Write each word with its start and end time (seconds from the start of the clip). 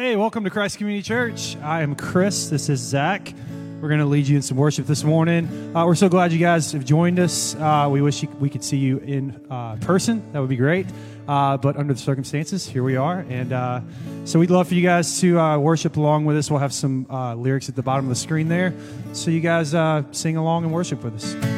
Hey, 0.00 0.14
welcome 0.14 0.44
to 0.44 0.50
Christ 0.50 0.78
Community 0.78 1.02
Church. 1.02 1.56
I 1.56 1.82
am 1.82 1.96
Chris. 1.96 2.50
This 2.50 2.68
is 2.68 2.78
Zach. 2.78 3.34
We're 3.80 3.88
going 3.88 3.98
to 3.98 4.06
lead 4.06 4.28
you 4.28 4.36
in 4.36 4.42
some 4.42 4.56
worship 4.56 4.86
this 4.86 5.02
morning. 5.02 5.74
Uh, 5.74 5.86
we're 5.86 5.96
so 5.96 6.08
glad 6.08 6.30
you 6.30 6.38
guys 6.38 6.70
have 6.70 6.84
joined 6.84 7.18
us. 7.18 7.56
Uh, 7.56 7.88
we 7.90 8.00
wish 8.00 8.22
you, 8.22 8.28
we 8.38 8.48
could 8.48 8.62
see 8.62 8.76
you 8.76 8.98
in 8.98 9.44
uh, 9.50 9.74
person. 9.80 10.22
That 10.32 10.38
would 10.38 10.50
be 10.50 10.54
great. 10.54 10.86
Uh, 11.26 11.56
but 11.56 11.76
under 11.76 11.94
the 11.94 11.98
circumstances, 11.98 12.64
here 12.64 12.84
we 12.84 12.94
are. 12.94 13.26
And 13.28 13.52
uh, 13.52 13.80
so 14.24 14.38
we'd 14.38 14.52
love 14.52 14.68
for 14.68 14.74
you 14.74 14.84
guys 14.84 15.18
to 15.18 15.40
uh, 15.40 15.58
worship 15.58 15.96
along 15.96 16.26
with 16.26 16.36
us. 16.36 16.48
We'll 16.48 16.60
have 16.60 16.72
some 16.72 17.04
lyrics 17.36 17.68
at 17.68 17.74
the 17.74 17.82
bottom 17.82 18.04
of 18.04 18.10
the 18.10 18.14
screen 18.14 18.46
there. 18.46 18.74
So 19.14 19.32
you 19.32 19.40
guys 19.40 19.70
sing 20.16 20.36
along 20.36 20.62
and 20.62 20.72
worship 20.72 21.02
with 21.02 21.16
us. 21.16 21.57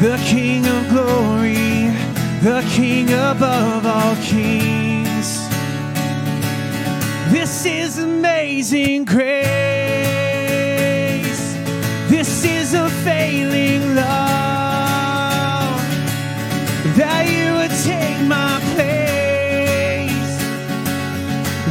the 0.00 0.16
King 0.24 0.64
of 0.64 0.88
glory, 0.90 1.90
the 2.40 2.64
King 2.70 3.08
above 3.10 3.84
all 3.84 4.14
kings. 4.22 5.48
This 7.32 7.66
is 7.66 7.98
amazing 7.98 9.06
grace. 9.06 9.48
This 12.08 12.44
is 12.44 12.74
a 12.74 12.88
failing 13.02 13.96
love 13.96 15.80
that 16.96 17.26
you 17.28 17.54
would 17.54 17.74
take 17.82 18.20
my 18.28 18.60
place, 18.74 20.38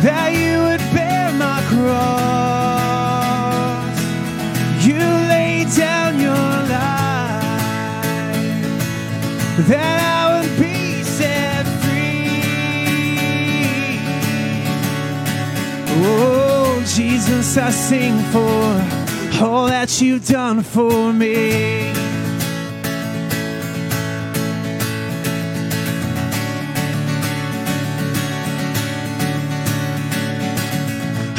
that 0.03 0.33
you 0.33 0.63
would 0.63 0.83
bear 0.93 1.31
my 1.31 1.61
cross. 1.69 2.36
That 9.65 9.99
I 10.03 10.39
would 10.39 10.59
be 10.59 11.01
set 11.01 11.65
free. 11.81 12.41
Oh, 16.05 16.83
Jesus, 16.85 17.57
I 17.57 17.71
sing 17.71 18.19
for 18.31 19.43
all 19.43 19.65
that 19.65 19.99
you've 19.99 20.27
done 20.27 20.61
for 20.61 21.11
me. 21.11 21.93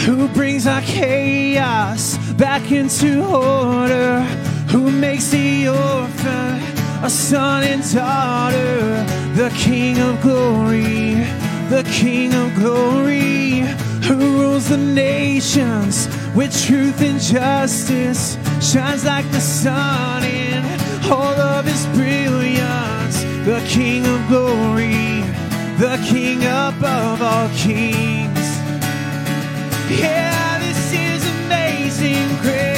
Who 0.04 0.26
brings 0.28 0.66
our 0.66 0.80
chaos 0.80 2.18
back 2.34 2.72
into 2.72 3.24
order? 3.24 4.22
Who 4.72 4.90
makes 4.90 5.30
the 5.30 5.68
orphan 5.68 6.47
a 7.02 7.10
son 7.10 7.62
and 7.62 7.82
daughter, 7.94 9.04
the 9.34 9.50
King 9.56 9.98
of 10.00 10.20
glory, 10.20 11.14
the 11.70 11.88
King 11.92 12.34
of 12.34 12.54
glory, 12.56 13.60
who 14.02 14.16
rules 14.40 14.68
the 14.68 14.76
nations 14.76 16.08
with 16.34 16.50
truth 16.66 17.00
and 17.00 17.20
justice, 17.20 18.36
shines 18.60 19.04
like 19.04 19.30
the 19.30 19.40
sun 19.40 20.24
in 20.24 20.64
all 21.10 21.38
of 21.40 21.64
his 21.64 21.86
brilliance, 21.96 23.22
the 23.44 23.64
King 23.68 24.04
of 24.04 24.28
glory, 24.28 25.22
the 25.78 26.04
King 26.08 26.42
above 26.42 27.22
all 27.22 27.48
kings. 27.50 28.48
Yeah, 29.88 30.58
this 30.58 30.92
is 30.92 31.24
amazing 31.44 32.28
grace. 32.42 32.77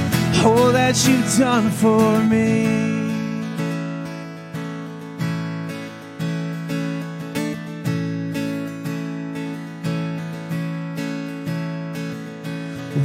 all 0.43 0.71
that 0.71 0.95
you've 1.07 1.37
done 1.37 1.69
for 1.69 2.19
me. 2.23 2.91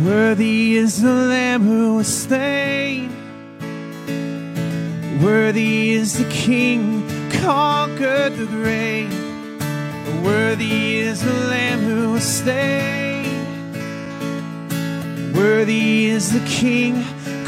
Worthy 0.04 0.76
is 0.76 1.02
the 1.02 1.12
Lamb 1.12 1.62
who 1.62 1.96
was 1.96 2.06
slain. 2.06 3.10
Worthy 5.22 5.92
is 5.92 6.18
the 6.18 6.28
King 6.30 7.02
conquered 7.30 8.34
the 8.36 8.46
grave. 8.46 9.12
Worthy 10.24 10.98
is 10.98 11.22
the 11.22 11.32
Lamb 11.48 11.80
who 11.80 12.12
was 12.12 12.24
slain. 12.24 13.26
Worthy 15.32 16.06
is 16.06 16.32
the 16.32 16.46
King 16.46 17.04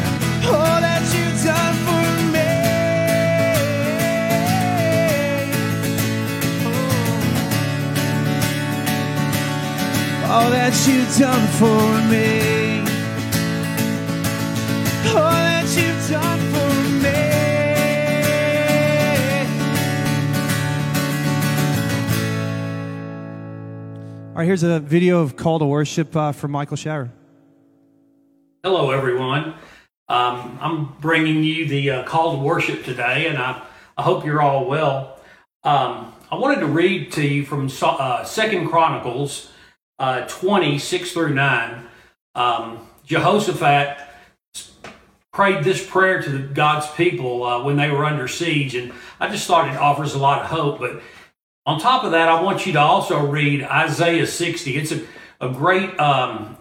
Oh. 10.33 10.35
All 10.35 10.51
that 10.51 10.73
you've 10.87 11.19
done 11.19 11.49
for 11.59 12.09
me. 12.09 12.81
All 24.29 24.37
right, 24.37 24.45
here's 24.45 24.63
a 24.63 24.79
video 24.79 25.21
of 25.21 25.35
Call 25.35 25.59
to 25.59 25.65
Worship 25.65 26.15
uh, 26.15 26.31
from 26.31 26.53
Michael 26.53 26.77
Shower. 26.77 27.11
Hello, 28.63 28.93
everyone. 28.93 29.55
Um, 30.09 30.59
I'm 30.61 30.95
bringing 31.01 31.43
you 31.43 31.67
the 31.67 31.91
uh, 31.91 32.05
call 32.05 32.37
to 32.37 32.39
worship 32.39 32.85
today, 32.85 33.27
and 33.27 33.37
I, 33.37 33.63
I 33.99 34.03
hope 34.03 34.25
you're 34.25 34.41
all 34.41 34.67
well. 34.67 35.19
Um, 35.65 36.15
I 36.31 36.37
wanted 36.37 36.61
to 36.61 36.67
read 36.67 37.11
to 37.15 37.27
you 37.27 37.45
from 37.45 37.69
uh, 37.83 38.23
Second 38.23 38.69
Chronicles 38.69 39.50
uh, 40.01 40.27
20, 40.27 40.79
6 40.79 41.13
through 41.13 41.35
9. 41.35 41.87
Um, 42.35 42.89
Jehoshaphat 43.05 43.99
prayed 45.33 45.63
this 45.63 45.87
prayer 45.87 46.23
to 46.23 46.39
God's 46.49 46.91
people 46.93 47.45
uh, 47.45 47.63
when 47.63 47.77
they 47.77 47.91
were 47.91 48.05
under 48.05 48.27
siege, 48.27 48.75
and 48.75 48.93
I 49.21 49.29
just 49.29 49.47
thought 49.47 49.69
it 49.69 49.77
offers 49.77 50.15
a 50.15 50.19
lot 50.19 50.43
of 50.43 50.47
hope. 50.49 50.81
But 50.81 51.03
on 51.67 51.79
top 51.79 52.03
of 52.05 52.13
that, 52.13 52.29
I 52.29 52.41
want 52.41 52.67
you 52.67 52.73
to 52.73 52.81
also 52.81 53.25
read 53.27 53.63
Isaiah 53.63 54.27
60. 54.27 54.77
It's 54.77 54.93
a, 54.93 55.03
a 55.41 55.51
great 55.51 55.99
um, 56.01 56.57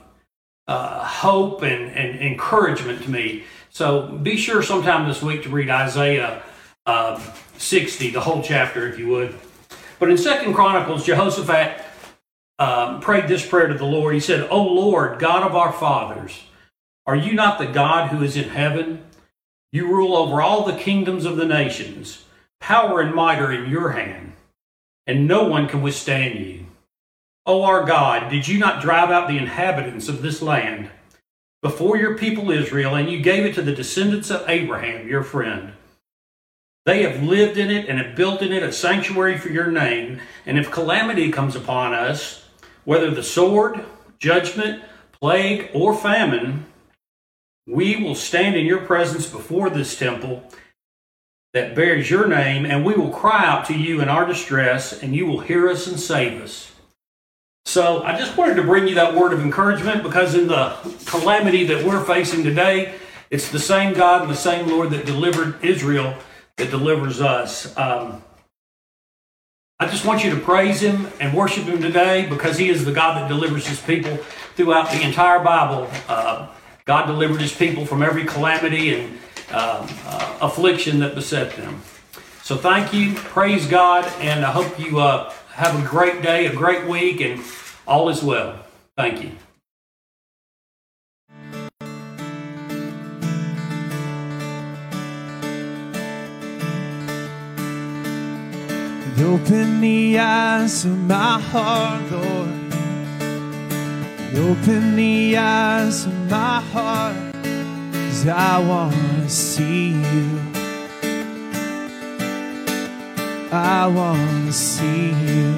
uh, 0.68 1.03
hope 1.03 1.63
and, 1.63 1.91
and 1.91 2.19
encouragement 2.19 3.03
to 3.03 3.09
me. 3.09 3.45
So 3.69 4.07
be 4.07 4.36
sure 4.36 4.62
sometime 4.62 5.07
this 5.07 5.21
week 5.21 5.44
to 5.44 5.50
read 5.50 5.69
Isaiah 5.69 6.44
uh, 6.86 7.19
60, 7.57 8.12
the 8.12 8.19
whole 8.19 8.44
chapter, 8.44 8.88
if 8.88 9.00
you 9.00 9.07
would. 9.07 9.33
But 9.97 10.09
in 10.09 10.18
Second 10.18 10.53
Chronicles, 10.53 11.06
Jehoshaphat 11.06 11.86
um, 12.60 13.00
prayed 13.00 13.28
this 13.28 13.48
prayer 13.48 13.68
to 13.68 13.74
the 13.74 13.86
Lord. 13.86 14.14
He 14.14 14.20
said, 14.20 14.48
O 14.52 14.62
Lord, 14.62 15.18
God 15.18 15.44
of 15.44 15.56
our 15.56 15.72
fathers, 15.72 16.44
are 17.08 17.16
you 17.16 17.34
not 17.34 17.58
the 17.58 17.66
God 17.66 18.10
who 18.10 18.22
is 18.22 18.36
in 18.36 18.50
heaven? 18.50 19.06
You 19.72 19.88
rule 19.88 20.16
over 20.16 20.42
all 20.42 20.66
the 20.66 20.78
kingdoms 20.78 21.26
of 21.26 21.38
the 21.38 21.46
nations. 21.46 22.26
Power 22.60 23.00
and 23.00 23.16
might 23.16 23.40
are 23.40 23.54
in 23.54 23.70
your 23.70 23.92
hand, 23.92 24.34
and 25.08 25.28
no 25.28 25.46
one 25.46 25.68
can 25.68 25.82
withstand 25.82 26.46
you. 26.46 26.66
O 27.46 27.64
our 27.64 27.86
God, 27.86 28.30
did 28.30 28.48
you 28.48 28.60
not 28.60 28.82
drive 28.82 29.10
out 29.10 29.28
the 29.28 29.38
inhabitants 29.38 30.10
of 30.10 30.22
this 30.22 30.42
land 30.42 30.90
before 31.62 31.98
your 31.98 32.18
people 32.18 32.52
Israel, 32.52 32.96
and 32.96 33.10
you 33.10 33.22
gave 33.22 33.46
it 33.46 33.56
to 33.56 33.62
the 33.62 33.74
descendants 33.74 34.30
of 34.30 34.48
Abraham, 34.50 35.08
your 35.08 35.24
friend? 35.24 35.74
They 36.86 37.04
have 37.04 37.24
lived 37.24 37.58
in 37.58 37.72
it 37.72 37.88
and 37.88 38.00
have 38.00 38.16
built 38.16 38.42
in 38.42 38.52
it 38.52 38.64
a 38.64 38.72
sanctuary 38.72 39.38
for 39.38 39.50
your 39.50 39.72
name. 39.72 40.20
And 40.46 40.58
if 40.58 40.72
calamity 40.72 41.32
comes 41.32 41.56
upon 41.56 41.94
us, 41.94 42.49
whether 42.89 43.12
the 43.12 43.21
sword, 43.21 43.86
judgment, 44.18 44.81
plague, 45.12 45.69
or 45.75 45.95
famine, 45.95 46.65
we 47.68 47.95
will 47.95 48.15
stand 48.15 48.56
in 48.56 48.65
your 48.65 48.81
presence 48.81 49.27
before 49.27 49.69
this 49.69 49.95
temple 49.95 50.44
that 51.53 51.75
bears 51.75 52.09
your 52.09 52.25
name, 52.27 52.65
and 52.65 52.83
we 52.83 52.95
will 52.95 53.12
cry 53.12 53.45
out 53.45 53.63
to 53.63 53.77
you 53.77 54.01
in 54.01 54.09
our 54.09 54.25
distress, 54.25 55.03
and 55.03 55.15
you 55.15 55.27
will 55.27 55.39
hear 55.39 55.69
us 55.69 55.86
and 55.86 56.00
save 56.00 56.41
us. 56.41 56.71
So 57.63 58.01
I 58.01 58.18
just 58.18 58.36
wanted 58.36 58.56
to 58.56 58.63
bring 58.63 58.88
you 58.88 58.95
that 58.95 59.13
word 59.13 59.33
of 59.33 59.41
encouragement 59.41 60.01
because 60.01 60.33
in 60.33 60.47
the 60.47 60.75
calamity 61.06 61.65
that 61.65 61.86
we're 61.86 62.03
facing 62.03 62.44
today, 62.44 62.95
it's 63.30 63.51
the 63.51 63.59
same 63.59 63.94
God 63.94 64.24
and 64.24 64.31
the 64.31 64.36
same 64.36 64.68
Lord 64.68 64.89
that 64.89 65.06
delivered 65.06 65.63
Israel 65.63 66.15
that 66.57 66.71
delivers 66.71 67.21
us. 67.21 67.77
Um, 67.77 68.24
I 69.81 69.88
just 69.88 70.06
want 70.06 70.26
you 70.26 70.31
to 70.31 70.42
praise 70.42 70.81
Him 70.81 71.08
and 71.22 71.34
worship 71.34 71.64
Him 71.64 71.81
today 71.81 72.28
because 72.28 72.58
He 72.58 72.68
is 72.68 72.84
the 72.84 72.92
God 72.92 73.16
that 73.16 73.30
delivers 73.30 73.66
His 73.66 73.80
people 73.80 74.18
throughout 74.58 74.92
the 74.92 75.02
entire 75.02 75.40
Bible. 75.40 75.90
Uh, 76.10 76.50
God 76.84 77.06
delivered 77.06 77.40
His 77.40 77.54
people 77.54 77.86
from 77.86 78.04
every 78.04 78.26
calamity 78.26 78.94
and 78.94 79.18
uh, 79.54 79.88
uh, 80.06 80.38
affliction 80.42 81.00
that 81.00 81.16
beset 81.16 81.56
them. 81.56 81.81
So 82.44 82.58
thank 82.58 82.94
you, 82.94 83.14
praise 83.14 83.68
God, 83.68 84.04
and 84.20 84.44
I 84.44 84.52
hope 84.52 84.78
you 84.78 85.00
uh, 85.00 85.31
have 85.54 85.82
a 85.82 85.88
great 85.88 86.22
day, 86.22 86.48
a 86.48 86.54
great 86.54 86.86
week, 86.86 87.22
and 87.22 87.42
all 87.88 88.10
is 88.10 88.22
well. 88.22 88.66
Thank 88.98 89.24
you. 89.24 89.32
Open 99.21 99.81
the 99.81 100.18
eyes 100.18 100.86
of 100.86 100.98
my 100.98 101.42
heart, 101.42 102.10
Lord. 102.10 102.56
Open 104.33 104.95
the 104.95 105.36
eyes 105.36 106.06
of 106.06 106.31
my 106.31 106.62
heart, 106.62 107.18
cause 107.44 108.27
I 108.27 108.60
want 108.60 108.95
to 108.95 109.30
see 109.30 109.89
you. 109.89 110.39
I 113.51 113.88
want 113.88 114.48
to 114.48 114.54
see 114.54 115.10
you. 115.10 115.56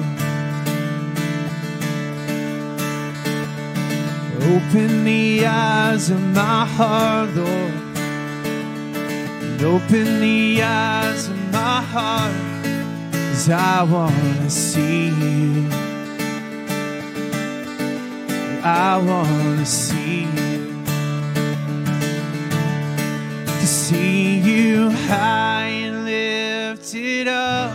Open 4.56 5.04
the 5.04 5.46
eyes 5.46 6.10
of 6.10 6.20
my 6.20 6.66
heart, 6.66 7.30
Lord. 7.36 7.72
open 9.62 10.20
the 10.20 10.60
eyes 10.60 11.28
of 11.28 11.52
my 11.52 11.80
heart. 11.80 12.51
Cause 13.32 13.48
I 13.48 13.82
wanna 13.82 14.50
see 14.50 15.06
you. 15.08 15.66
I 18.62 18.98
wanna 18.98 19.64
see 19.64 20.24
you. 20.24 20.84
To 23.46 23.66
see 23.66 24.38
you 24.38 24.90
high 25.08 25.64
and 25.64 26.04
lifted 26.04 27.26
up, 27.26 27.72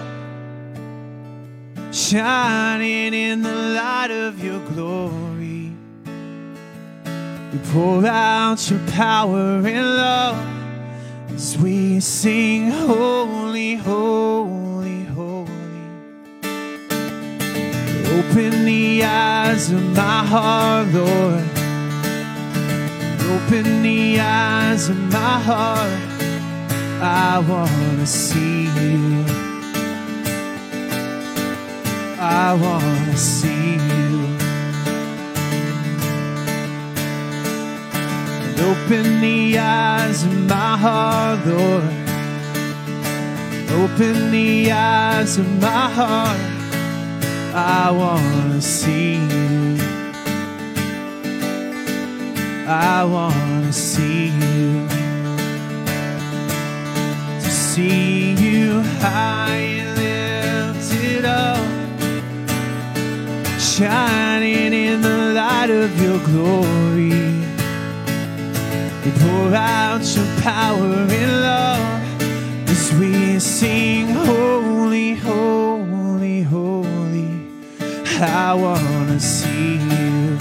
shining 1.91 3.15
in 3.15 3.41
the 3.41 3.55
light 3.55 4.11
of 4.11 4.43
your 4.43 4.59
glory. 4.59 5.71
You 7.51 7.59
pour 7.73 8.05
out 8.05 8.69
your 8.69 8.87
power 8.91 9.57
and 9.65 9.97
love 9.97 10.37
as 11.33 11.57
we 11.57 11.99
sing, 11.99 12.69
Holy, 12.69 13.73
Holy. 13.73 14.66
Open 18.17 18.65
the 18.65 19.03
eyes 19.03 19.71
of 19.71 19.95
my 19.95 20.25
heart, 20.25 20.87
Lord. 20.87 21.43
Open 23.29 23.83
the 23.83 24.19
eyes 24.19 24.89
of 24.89 24.97
my 24.97 25.39
heart. 25.49 25.99
I 26.99 27.37
want 27.47 27.99
to 27.99 28.07
see 28.07 28.63
you. 28.63 29.23
I 32.19 32.55
want 32.59 33.11
to 33.11 33.17
see 33.17 33.73
you. 33.73 34.09
And 38.41 38.59
open 38.71 39.21
the 39.21 39.59
eyes 39.59 40.23
of 40.23 40.33
my 40.47 40.75
heart, 40.85 41.45
Lord. 41.45 41.93
Open 43.83 44.31
the 44.31 44.71
eyes 44.71 45.37
of 45.37 45.61
my 45.61 45.89
heart. 45.91 46.56
I 47.57 47.89
wanna 47.89 48.61
see 48.61 49.15
you. 49.15 49.77
I 52.67 53.03
wanna 53.03 53.73
see 53.73 54.27
you. 54.27 54.87
To 57.41 57.49
see 57.49 58.33
you 58.33 58.81
high 59.01 59.57
and 59.81 59.89
lifted 59.97 61.25
up, 61.25 61.65
shining 63.59 64.73
in 64.73 65.01
the 65.01 65.33
light 65.33 65.71
of 65.71 65.99
your 65.99 66.19
glory. 66.29 67.09
You 69.03 69.11
pour 69.23 69.55
out 69.55 70.03
your 70.15 70.29
power 70.43 71.07
and 71.09 71.41
love 71.41 72.69
as 72.69 72.93
we 72.99 73.39
sing, 73.39 74.09
Holy, 74.09 75.15
Holy, 75.15 75.15
Holy. 75.15 75.56
I 78.19 78.55
wanna 78.55 79.19
see 79.19 79.75
you. 79.75 80.37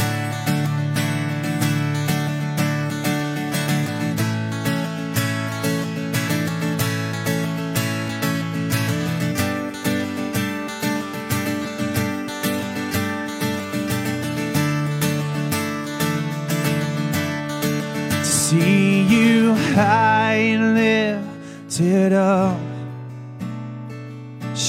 See 18.25 19.03
you 19.03 19.55
high 19.75 20.35
and 20.35 20.75
lifted 20.75 22.15
up, 22.15 22.59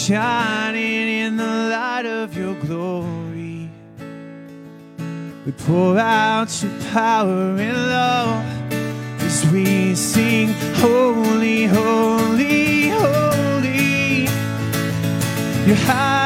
shining 0.07 1.09
in 1.25 1.35
the 1.35 1.43
light 1.43 2.05
of 2.05 2.37
your 2.37 2.55
glory. 2.61 3.69
We 5.45 5.51
pour 5.51 5.99
out 5.99 6.63
your 6.63 6.71
power 6.93 7.57
and 7.59 7.77
love 7.89 8.45
as 9.21 9.45
we 9.51 9.95
sing, 9.95 10.53
Holy, 10.75 11.65
Holy, 11.65 12.87
Holy. 12.87 14.29
You're 15.67 15.75
high 15.75 16.16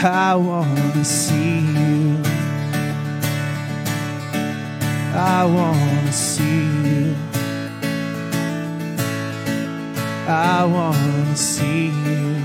I 0.00 0.36
want 0.36 0.94
to 0.94 1.04
see 1.04 1.58
you. 1.58 2.22
I 5.12 5.44
want 5.44 6.06
to 6.06 6.12
see 6.12 6.44
you. 6.44 7.16
I 10.28 10.64
want 10.64 10.96
to 10.96 11.36
see 11.36 11.86
you. 11.86 12.36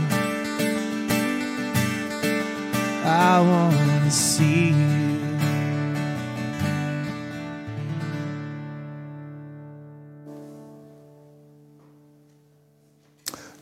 I 3.06 3.40
want 3.40 4.04
to 4.04 4.10
see 4.10 4.70
you. 4.70 5.20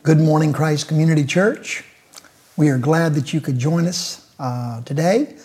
Good 0.02 0.18
morning, 0.18 0.54
Christ 0.54 0.88
Community 0.88 1.26
Church. 1.26 1.84
We 2.54 2.68
are 2.68 2.76
glad 2.76 3.14
that 3.14 3.32
you 3.32 3.40
could 3.40 3.58
join 3.58 3.86
us 3.86 4.30
uh, 4.38 4.82
today. 4.82 5.36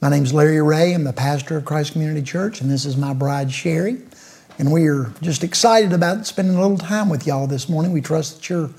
My 0.00 0.08
name 0.08 0.22
is 0.22 0.32
Larry 0.32 0.62
Ray. 0.62 0.94
I'm 0.94 1.04
the 1.04 1.12
pastor 1.12 1.58
of 1.58 1.66
Christ 1.66 1.92
Community 1.92 2.22
Church, 2.22 2.62
and 2.62 2.70
this 2.70 2.86
is 2.86 2.96
my 2.96 3.12
bride, 3.12 3.52
Sherry. 3.52 3.98
And 4.58 4.72
we 4.72 4.88
are 4.88 5.12
just 5.20 5.44
excited 5.44 5.92
about 5.92 6.26
spending 6.26 6.56
a 6.56 6.60
little 6.62 6.78
time 6.78 7.10
with 7.10 7.26
y'all 7.26 7.46
this 7.46 7.68
morning. 7.68 7.92
We 7.92 8.00
trust 8.00 8.36
that 8.36 8.48
you're 8.48 8.70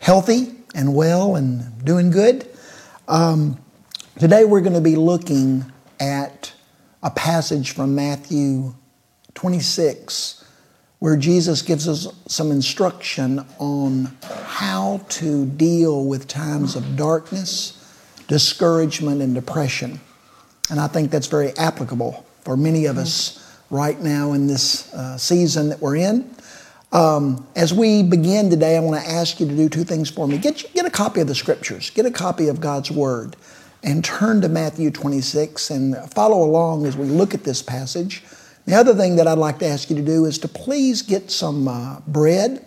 healthy 0.00 0.54
and 0.74 0.94
well 0.94 1.36
and 1.36 1.84
doing 1.84 2.10
good. 2.10 2.48
Um, 3.08 3.58
today, 4.18 4.46
we're 4.46 4.62
going 4.62 4.72
to 4.72 4.80
be 4.80 4.96
looking 4.96 5.70
at 6.00 6.50
a 7.02 7.10
passage 7.10 7.72
from 7.72 7.94
Matthew 7.94 8.74
26 9.34 10.43
where 11.04 11.18
Jesus 11.18 11.60
gives 11.60 11.86
us 11.86 12.08
some 12.28 12.50
instruction 12.50 13.44
on 13.58 14.16
how 14.22 15.04
to 15.10 15.44
deal 15.44 16.06
with 16.06 16.26
times 16.26 16.76
of 16.76 16.96
darkness, 16.96 17.94
discouragement, 18.26 19.20
and 19.20 19.34
depression. 19.34 20.00
And 20.70 20.80
I 20.80 20.86
think 20.86 21.10
that's 21.10 21.26
very 21.26 21.54
applicable 21.58 22.24
for 22.40 22.56
many 22.56 22.86
of 22.86 22.96
us 22.96 23.54
right 23.68 24.00
now 24.00 24.32
in 24.32 24.46
this 24.46 24.94
uh, 24.94 25.18
season 25.18 25.68
that 25.68 25.78
we're 25.78 25.96
in. 25.96 26.34
Um, 26.90 27.46
as 27.54 27.74
we 27.74 28.02
begin 28.02 28.48
today, 28.48 28.78
I 28.78 28.80
want 28.80 29.04
to 29.04 29.06
ask 29.06 29.38
you 29.40 29.46
to 29.46 29.54
do 29.54 29.68
two 29.68 29.84
things 29.84 30.08
for 30.08 30.26
me. 30.26 30.38
Get, 30.38 30.64
get 30.72 30.86
a 30.86 30.90
copy 30.90 31.20
of 31.20 31.26
the 31.26 31.34
scriptures, 31.34 31.90
get 31.90 32.06
a 32.06 32.10
copy 32.10 32.48
of 32.48 32.62
God's 32.62 32.90
Word, 32.90 33.36
and 33.82 34.02
turn 34.02 34.40
to 34.40 34.48
Matthew 34.48 34.90
26 34.90 35.68
and 35.68 35.96
follow 36.14 36.42
along 36.42 36.86
as 36.86 36.96
we 36.96 37.04
look 37.04 37.34
at 37.34 37.44
this 37.44 37.60
passage. 37.60 38.22
The 38.66 38.74
other 38.74 38.94
thing 38.94 39.16
that 39.16 39.26
I'd 39.26 39.38
like 39.38 39.58
to 39.58 39.66
ask 39.66 39.90
you 39.90 39.96
to 39.96 40.02
do 40.02 40.24
is 40.24 40.38
to 40.38 40.48
please 40.48 41.02
get 41.02 41.30
some 41.30 41.68
uh, 41.68 42.00
bread, 42.06 42.66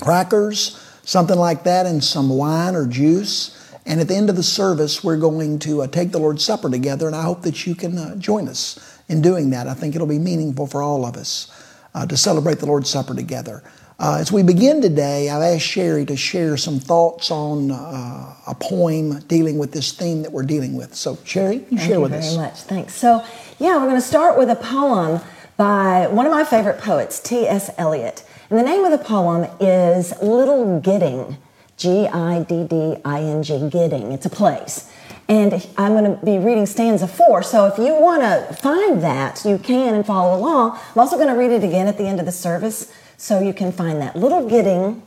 crackers, 0.00 0.80
something 1.04 1.38
like 1.38 1.64
that, 1.64 1.86
and 1.86 2.04
some 2.04 2.28
wine 2.28 2.74
or 2.74 2.86
juice. 2.86 3.60
And 3.86 4.00
at 4.00 4.08
the 4.08 4.16
end 4.16 4.28
of 4.30 4.36
the 4.36 4.42
service, 4.42 5.02
we're 5.02 5.16
going 5.18 5.58
to 5.60 5.82
uh, 5.82 5.86
take 5.86 6.10
the 6.10 6.18
Lord's 6.18 6.44
Supper 6.44 6.70
together, 6.70 7.06
and 7.06 7.16
I 7.16 7.22
hope 7.22 7.42
that 7.42 7.66
you 7.66 7.74
can 7.74 7.96
uh, 7.98 8.16
join 8.16 8.48
us 8.48 9.00
in 9.08 9.22
doing 9.22 9.50
that. 9.50 9.66
I 9.66 9.74
think 9.74 9.94
it'll 9.94 10.06
be 10.06 10.18
meaningful 10.18 10.66
for 10.66 10.82
all 10.82 11.04
of 11.06 11.16
us 11.16 11.50
uh, 11.94 12.06
to 12.06 12.16
celebrate 12.16 12.58
the 12.58 12.66
Lord's 12.66 12.90
Supper 12.90 13.14
together. 13.14 13.62
Uh, 13.98 14.16
as 14.18 14.32
we 14.32 14.42
begin 14.42 14.82
today, 14.82 15.30
I've 15.30 15.42
asked 15.42 15.66
Sherry 15.66 16.04
to 16.06 16.16
share 16.16 16.56
some 16.56 16.80
thoughts 16.80 17.30
on 17.30 17.70
uh, 17.70 18.34
a 18.46 18.54
poem 18.54 19.20
dealing 19.28 19.56
with 19.56 19.70
this 19.70 19.92
theme 19.92 20.22
that 20.22 20.32
we're 20.32 20.42
dealing 20.42 20.74
with. 20.74 20.94
So, 20.94 21.16
Sherry, 21.24 21.56
you 21.56 21.60
Thank 21.60 21.80
share 21.80 21.90
you 21.92 22.00
with 22.00 22.10
very 22.10 22.24
us. 22.24 22.36
much. 22.36 22.60
Thanks. 22.62 22.94
So, 22.94 23.24
yeah, 23.58 23.76
we're 23.76 23.88
going 23.88 23.94
to 23.94 24.00
start 24.00 24.36
with 24.36 24.50
a 24.50 24.56
poem 24.56 25.20
by 25.56 26.08
one 26.08 26.26
of 26.26 26.32
my 26.32 26.44
favorite 26.44 26.78
poets, 26.78 27.20
T.S. 27.20 27.70
Eliot. 27.78 28.24
And 28.50 28.58
the 28.58 28.64
name 28.64 28.84
of 28.84 28.90
the 28.90 29.04
poem 29.04 29.48
is 29.60 30.12
Little 30.20 30.80
Gidding, 30.80 31.38
G 31.76 32.06
I 32.06 32.42
D 32.42 32.66
D 32.66 32.96
I 33.04 33.20
N 33.20 33.42
G, 33.42 33.68
Gidding. 33.68 34.12
It's 34.12 34.26
a 34.26 34.30
place. 34.30 34.90
And 35.28 35.66
I'm 35.78 35.92
going 35.92 36.18
to 36.18 36.24
be 36.24 36.38
reading 36.38 36.66
stanza 36.66 37.08
four. 37.08 37.42
So 37.42 37.66
if 37.66 37.78
you 37.78 37.94
want 37.94 38.22
to 38.22 38.54
find 38.56 39.02
that, 39.02 39.44
you 39.44 39.58
can 39.58 39.94
and 39.94 40.04
follow 40.04 40.38
along. 40.38 40.78
I'm 40.94 40.98
also 40.98 41.16
going 41.16 41.28
to 41.28 41.34
read 41.34 41.50
it 41.50 41.64
again 41.64 41.86
at 41.86 41.96
the 41.96 42.04
end 42.04 42.20
of 42.20 42.26
the 42.26 42.32
service 42.32 42.92
so 43.16 43.40
you 43.40 43.54
can 43.54 43.72
find 43.72 44.00
that. 44.02 44.16
Little 44.16 44.48
Gidding, 44.48 45.02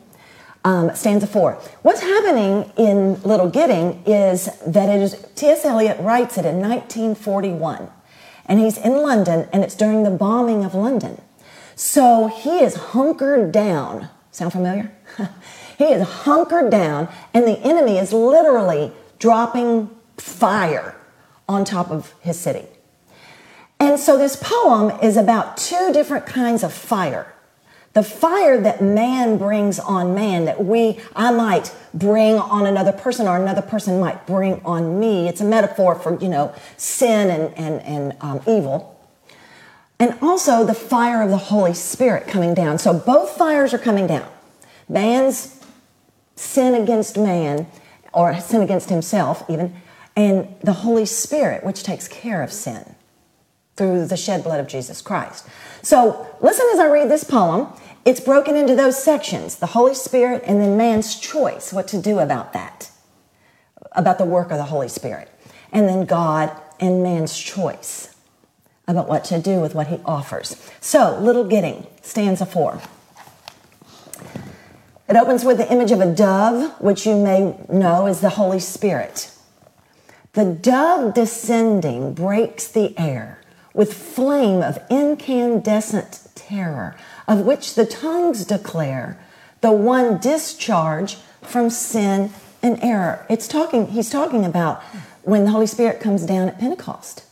um, 0.63 0.95
stanza 0.95 1.27
four. 1.27 1.53
What's 1.83 2.01
happening 2.01 2.71
in 2.77 3.21
Little 3.21 3.49
Gidding 3.49 4.01
is 4.05 4.49
that 4.65 4.89
it 4.89 5.01
is 5.01 5.27
T.S. 5.35 5.65
Eliot 5.65 5.99
writes 5.99 6.37
it 6.37 6.45
in 6.45 6.59
1941, 6.59 7.91
and 8.47 8.59
he's 8.59 8.77
in 8.77 9.01
London, 9.01 9.47
and 9.51 9.63
it's 9.63 9.75
during 9.75 10.03
the 10.03 10.11
bombing 10.11 10.63
of 10.63 10.73
London. 10.73 11.21
So 11.75 12.27
he 12.27 12.59
is 12.59 12.75
hunkered 12.75 13.51
down. 13.51 14.09
Sound 14.31 14.51
familiar? 14.51 14.91
he 15.77 15.85
is 15.85 16.07
hunkered 16.07 16.71
down, 16.71 17.07
and 17.33 17.45
the 17.45 17.59
enemy 17.59 17.97
is 17.97 18.13
literally 18.13 18.91
dropping 19.19 19.89
fire 20.17 20.95
on 21.47 21.65
top 21.65 21.91
of 21.91 22.13
his 22.21 22.39
city. 22.39 22.65
And 23.79 23.99
so 23.99 24.17
this 24.17 24.35
poem 24.35 24.97
is 25.01 25.17
about 25.17 25.57
two 25.57 25.91
different 25.93 26.25
kinds 26.25 26.63
of 26.63 26.73
fire. 26.73 27.33
The 27.97 28.03
fire 28.03 28.61
that 28.61 28.79
man 28.79 29.39
brings 29.39 29.79
on 29.79 30.13
man, 30.13 30.45
that 30.45 30.63
we, 30.63 30.99
I 31.15 31.31
might 31.31 31.73
bring 31.95 32.35
on 32.35 32.67
another 32.67 32.91
person, 32.91 33.27
or 33.27 33.41
another 33.41 33.63
person 33.63 33.99
might 33.99 34.27
bring 34.27 34.61
on 34.63 34.99
me. 34.99 35.27
It's 35.27 35.41
a 35.41 35.43
metaphor 35.43 35.95
for, 35.95 36.15
you 36.21 36.29
know, 36.29 36.53
sin 36.77 37.31
and, 37.31 37.57
and, 37.57 37.81
and 37.81 38.15
um, 38.21 38.39
evil. 38.45 39.03
And 39.97 40.15
also 40.21 40.63
the 40.63 40.75
fire 40.75 41.23
of 41.23 41.31
the 41.31 41.37
Holy 41.37 41.73
Spirit 41.73 42.27
coming 42.27 42.53
down. 42.53 42.77
So 42.77 42.93
both 42.93 43.31
fires 43.31 43.73
are 43.73 43.79
coming 43.79 44.05
down. 44.05 44.29
Man's 44.87 45.59
sin 46.35 46.75
against 46.75 47.17
man, 47.17 47.65
or 48.13 48.39
sin 48.39 48.61
against 48.61 48.89
himself, 48.89 49.43
even, 49.49 49.73
and 50.15 50.55
the 50.61 50.73
Holy 50.73 51.07
Spirit, 51.07 51.63
which 51.63 51.81
takes 51.81 52.07
care 52.07 52.43
of 52.43 52.53
sin 52.53 52.93
through 53.75 54.07
the 54.07 54.17
shed 54.17 54.43
blood 54.43 54.59
of 54.59 54.67
Jesus 54.67 55.01
Christ. 55.01 55.47
So 55.83 56.27
listen 56.41 56.67
as 56.73 56.79
I 56.79 56.87
read 56.89 57.09
this 57.09 57.23
poem. 57.23 57.67
It's 58.07 58.21
broken 58.21 58.55
into 58.55 58.73
those 58.73 59.03
sections 59.03 59.57
the 59.57 59.65
Holy 59.65 59.93
Spirit 59.93 60.41
and 60.45 60.61
then 60.61 60.77
man's 60.77 61.19
choice, 61.19 61.73
what 61.73 61.89
to 61.89 62.01
do 62.01 62.19
about 62.19 62.53
that, 62.53 62.89
about 63.91 64.17
the 64.17 64.23
work 64.23 64.49
of 64.49 64.55
the 64.55 64.63
Holy 64.63 64.87
Spirit. 64.87 65.29
And 65.73 65.89
then 65.89 66.05
God 66.05 66.55
and 66.79 67.03
man's 67.03 67.37
choice 67.37 68.15
about 68.87 69.09
what 69.09 69.25
to 69.25 69.41
do 69.41 69.59
with 69.59 69.75
what 69.75 69.87
he 69.87 69.99
offers. 70.05 70.55
So, 70.79 71.19
Little 71.19 71.43
Gidding, 71.43 71.85
stanza 72.01 72.45
four. 72.45 72.81
It 75.09 75.17
opens 75.17 75.43
with 75.43 75.57
the 75.57 75.69
image 75.69 75.91
of 75.91 75.99
a 75.99 76.09
dove, 76.09 76.79
which 76.79 77.05
you 77.05 77.21
may 77.21 77.57
know 77.67 78.07
is 78.07 78.21
the 78.21 78.29
Holy 78.29 78.61
Spirit. 78.61 79.33
The 80.31 80.45
dove 80.45 81.13
descending 81.13 82.13
breaks 82.13 82.69
the 82.69 82.97
air 82.97 83.41
with 83.73 83.93
flame 83.93 84.61
of 84.61 84.79
incandescent 84.89 86.21
terror, 86.35 86.95
of 87.27 87.41
which 87.41 87.75
the 87.75 87.85
tongues 87.85 88.45
declare 88.45 89.19
the 89.61 89.71
one 89.71 90.17
discharge 90.17 91.15
from 91.41 91.69
sin 91.69 92.31
and 92.61 92.81
error. 92.81 93.25
It's 93.29 93.47
talking, 93.47 93.87
he's 93.87 94.09
talking 94.09 94.45
about 94.45 94.81
when 95.23 95.45
the 95.45 95.51
Holy 95.51 95.67
Spirit 95.67 95.99
comes 95.99 96.25
down 96.25 96.47
at 96.47 96.59
Pentecost. 96.59 97.25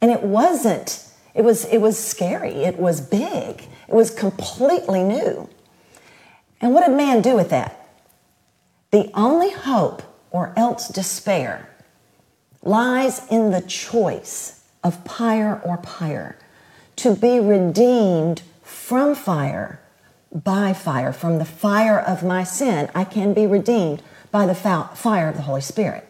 And 0.00 0.10
it 0.10 0.22
wasn't, 0.22 1.04
it 1.34 1.42
was, 1.42 1.64
it 1.66 1.78
was 1.78 1.98
scary, 1.98 2.64
it 2.64 2.78
was 2.78 3.00
big, 3.00 3.62
it 3.88 3.94
was 3.94 4.10
completely 4.10 5.02
new. 5.02 5.48
And 6.60 6.72
what 6.72 6.86
did 6.86 6.96
man 6.96 7.22
do 7.22 7.34
with 7.34 7.50
that? 7.50 7.88
The 8.90 9.10
only 9.14 9.50
hope 9.50 10.02
or 10.30 10.52
else 10.56 10.88
despair 10.88 11.68
lies 12.62 13.26
in 13.30 13.50
the 13.50 13.60
choice 13.60 14.64
of 14.82 15.04
pyre 15.04 15.60
or 15.64 15.76
pyre, 15.78 16.36
to 16.96 17.14
be 17.14 17.38
redeemed 17.38 18.42
from 18.88 19.14
fire 19.14 19.78
by 20.34 20.72
fire, 20.72 21.12
from 21.12 21.36
the 21.36 21.44
fire 21.44 21.98
of 21.98 22.22
my 22.22 22.42
sin. 22.42 22.88
I 22.94 23.04
can 23.04 23.34
be 23.34 23.46
redeemed 23.46 24.02
by 24.30 24.46
the 24.46 24.54
fire 24.54 25.28
of 25.28 25.36
the 25.36 25.42
Holy 25.42 25.60
Spirit. 25.60 26.08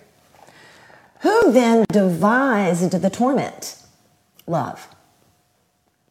Who 1.23 1.50
then 1.50 1.87
devised 1.90 2.92
the 2.92 3.11
torment? 3.11 3.82
Love. 4.47 4.87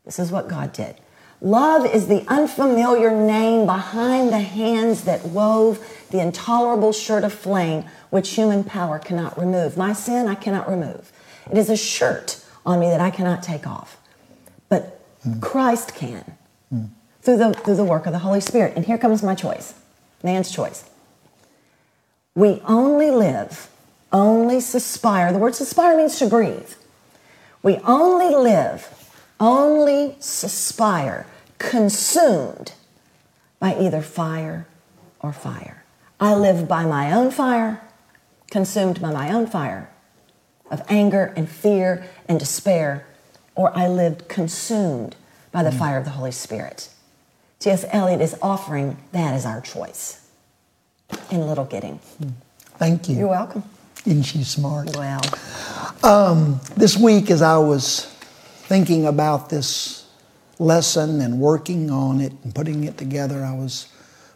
This 0.04 0.20
is 0.20 0.30
what 0.30 0.50
God 0.50 0.74
did. 0.74 0.98
Love 1.40 1.86
is 1.86 2.10
the 2.10 2.26
unfamiliar 2.28 3.12
name 3.12 3.66
behind 3.66 4.34
the 4.34 4.40
hands 4.40 5.06
that 5.06 5.24
wove 5.24 5.80
the 6.12 6.20
intolerable 6.20 6.92
shirt 6.92 7.24
of 7.24 7.32
flame 7.32 7.86
which 8.10 8.32
human 8.32 8.66
power 8.66 9.00
cannot 9.00 9.40
remove. 9.40 9.78
My 9.78 9.94
sin 9.94 10.28
I 10.28 10.36
cannot 10.36 10.70
remove. 10.70 11.14
It 11.50 11.58
is 11.58 11.70
a 11.70 11.78
shirt 11.78 12.44
on 12.66 12.82
me 12.82 12.90
that 12.90 13.00
I 13.00 13.10
cannot 13.10 13.42
take 13.42 13.66
off. 13.66 13.98
But. 14.68 14.96
Christ 15.42 15.94
can 15.94 16.37
mm. 16.74 16.90
through, 17.22 17.38
the, 17.38 17.54
through 17.54 17.76
the 17.76 17.84
work 17.84 18.06
of 18.06 18.14
the 18.14 18.20
Holy 18.20 18.42
Spirit. 18.42 18.74
And 18.76 18.86
here 18.86 18.98
comes 18.98 19.24
my 19.24 19.36
choice 19.36 19.74
man's 20.24 20.52
choice. 20.52 20.90
We 22.36 22.62
only 22.68 23.12
live, 23.12 23.70
only 24.12 24.60
suspire. 24.60 25.32
The 25.32 25.40
word 25.40 25.56
suspire 25.56 25.98
means 25.98 26.20
to 26.20 26.28
breathe. 26.28 26.74
We 27.64 27.78
only 27.78 28.36
live, 28.36 29.12
only 29.40 30.16
suspire, 30.20 31.26
consumed 31.58 32.74
by 33.60 33.76
either 33.80 34.02
fire 34.02 34.68
or 35.20 35.34
fire. 35.34 35.84
I 36.20 36.36
live 36.36 36.68
by 36.68 36.86
my 36.86 37.12
own 37.12 37.32
fire, 37.32 37.82
consumed 38.52 39.02
by 39.02 39.12
my 39.12 39.32
own 39.32 39.48
fire 39.48 39.90
of 40.70 40.82
anger 40.90 41.34
and 41.36 41.50
fear 41.50 42.06
and 42.28 42.40
despair, 42.40 43.06
or 43.56 43.76
I 43.76 43.88
lived 43.88 44.28
consumed 44.28 45.16
by 45.52 45.64
the 45.64 45.70
mm. 45.70 45.80
fire 45.80 45.98
of 45.98 46.06
the 46.06 46.12
Holy 46.12 46.32
Spirit. 46.32 46.90
T.S. 47.60 47.86
Eliot 47.90 48.22
is 48.22 48.36
offering 48.42 48.98
that 49.12 49.34
as 49.34 49.46
our 49.46 49.62
choice 49.62 50.28
in 51.32 51.42
Little 51.48 51.66
Gidding. 51.66 52.00
Mm. 52.22 52.34
Thank 52.78 53.10
you. 53.10 53.16
You're 53.16 53.28
welcome. 53.28 53.64
Isn't 54.06 54.24
she 54.24 54.44
smart? 54.44 54.96
Well, 54.96 55.22
um, 56.04 56.60
This 56.76 56.96
week, 56.96 57.32
as 57.32 57.42
I 57.42 57.58
was 57.58 58.06
thinking 58.68 59.06
about 59.06 59.50
this 59.50 60.08
lesson 60.60 61.22
and 61.22 61.40
working 61.40 61.90
on 61.90 62.22
it 62.22 62.34
and 62.44 62.54
putting 62.54 62.84
it 62.84 62.98
together, 62.98 63.44
I 63.44 63.54
was 63.54 63.88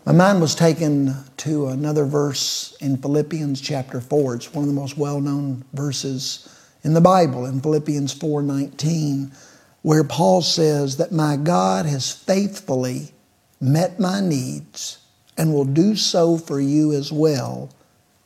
my 0.05 0.13
mind 0.13 0.41
was 0.41 0.55
taken 0.55 1.13
to 1.37 1.67
another 1.67 2.05
verse 2.05 2.75
in 2.81 2.97
Philippians 2.97 3.61
chapter 3.61 4.01
4. 4.01 4.35
It's 4.35 4.51
one 4.51 4.63
of 4.63 4.67
the 4.67 4.73
most 4.73 4.97
well-known 4.97 5.63
verses 5.73 6.49
in 6.83 6.95
the 6.95 7.01
Bible 7.01 7.45
in 7.45 7.61
Philippians 7.61 8.11
4:19 8.15 9.31
where 9.81 10.03
Paul 10.03 10.41
says 10.41 10.97
that 10.97 11.11
my 11.11 11.37
God 11.37 11.85
has 11.85 12.11
faithfully 12.11 13.11
met 13.59 13.99
my 13.99 14.21
needs 14.21 14.99
and 15.37 15.53
will 15.53 15.65
do 15.65 15.95
so 15.95 16.37
for 16.37 16.59
you 16.59 16.91
as 16.93 17.11
well 17.11 17.69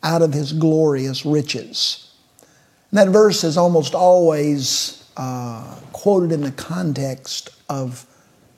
out 0.04 0.22
of 0.22 0.34
his 0.34 0.54
glorious 0.54 1.26
riches. 1.26 2.14
And 2.92 3.00
that 3.00 3.10
verse 3.10 3.44
is 3.44 3.58
almost 3.58 3.96
always 3.96 5.10
uh, 5.18 5.76
quoted 5.92 6.32
in 6.32 6.42
the 6.42 6.52
context 6.52 7.50
of 7.70 8.06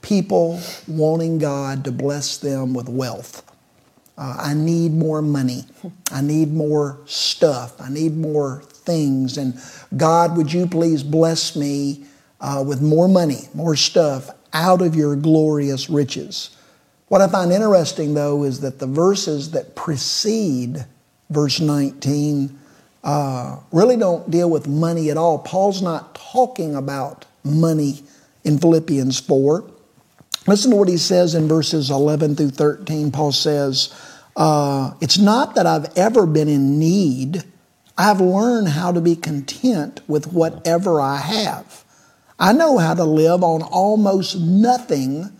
people 0.01 0.59
wanting 0.87 1.37
God 1.37 1.83
to 1.85 1.91
bless 1.91 2.37
them 2.37 2.73
with 2.73 2.89
wealth. 2.89 3.43
Uh, 4.17 4.35
I 4.39 4.53
need 4.55 4.93
more 4.93 5.21
money. 5.21 5.65
I 6.11 6.21
need 6.21 6.51
more 6.51 6.99
stuff. 7.05 7.79
I 7.79 7.89
need 7.89 8.17
more 8.17 8.63
things. 8.65 9.37
And 9.37 9.59
God, 9.95 10.35
would 10.35 10.51
you 10.51 10.65
please 10.65 11.03
bless 11.03 11.55
me 11.55 12.05
uh, 12.39 12.63
with 12.65 12.81
more 12.81 13.07
money, 13.07 13.47
more 13.53 13.75
stuff 13.75 14.29
out 14.53 14.81
of 14.81 14.95
your 14.95 15.15
glorious 15.15 15.89
riches? 15.89 16.55
What 17.07 17.21
I 17.21 17.27
find 17.27 17.51
interesting, 17.51 18.13
though, 18.13 18.43
is 18.43 18.59
that 18.61 18.79
the 18.79 18.87
verses 18.87 19.51
that 19.51 19.75
precede 19.75 20.85
verse 21.29 21.59
19 21.59 22.57
uh, 23.03 23.59
really 23.71 23.95
don't 23.95 24.29
deal 24.29 24.49
with 24.49 24.67
money 24.67 25.09
at 25.09 25.17
all. 25.17 25.39
Paul's 25.39 25.81
not 25.81 26.15
talking 26.15 26.75
about 26.75 27.25
money 27.43 28.03
in 28.43 28.57
Philippians 28.57 29.19
4. 29.21 29.63
Listen 30.47 30.71
to 30.71 30.77
what 30.77 30.89
he 30.89 30.97
says 30.97 31.35
in 31.35 31.47
verses 31.47 31.89
11 31.89 32.35
through 32.35 32.49
13. 32.49 33.11
Paul 33.11 33.31
says, 33.31 33.93
uh, 34.35 34.91
It's 34.99 35.17
not 35.17 35.55
that 35.55 35.65
I've 35.65 35.97
ever 35.97 36.25
been 36.25 36.47
in 36.49 36.79
need, 36.79 37.43
I've 37.97 38.21
learned 38.21 38.69
how 38.69 38.91
to 38.91 39.01
be 39.01 39.15
content 39.15 40.01
with 40.07 40.31
whatever 40.31 41.01
I 41.01 41.17
have. 41.17 41.83
I 42.39 42.53
know 42.53 42.77
how 42.77 42.93
to 42.93 43.03
live 43.03 43.43
on 43.43 43.61
almost 43.63 44.37
nothing 44.39 45.31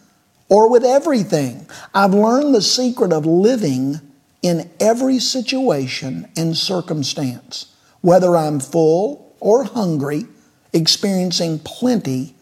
or 0.50 0.70
with 0.70 0.84
everything. 0.84 1.68
I've 1.94 2.14
learned 2.14 2.56
the 2.56 2.62
secret 2.62 3.14
of 3.14 3.26
living 3.26 4.02
in 4.42 4.70
every 4.80 5.20
situation 5.20 6.28
and 6.36 6.58
circumstance, 6.58 7.74
whether 8.02 8.36
I'm 8.36 8.60
full 8.60 9.36
or 9.40 9.66
hungry, 9.66 10.26
experiencing 10.74 11.60
plenty 11.60 12.36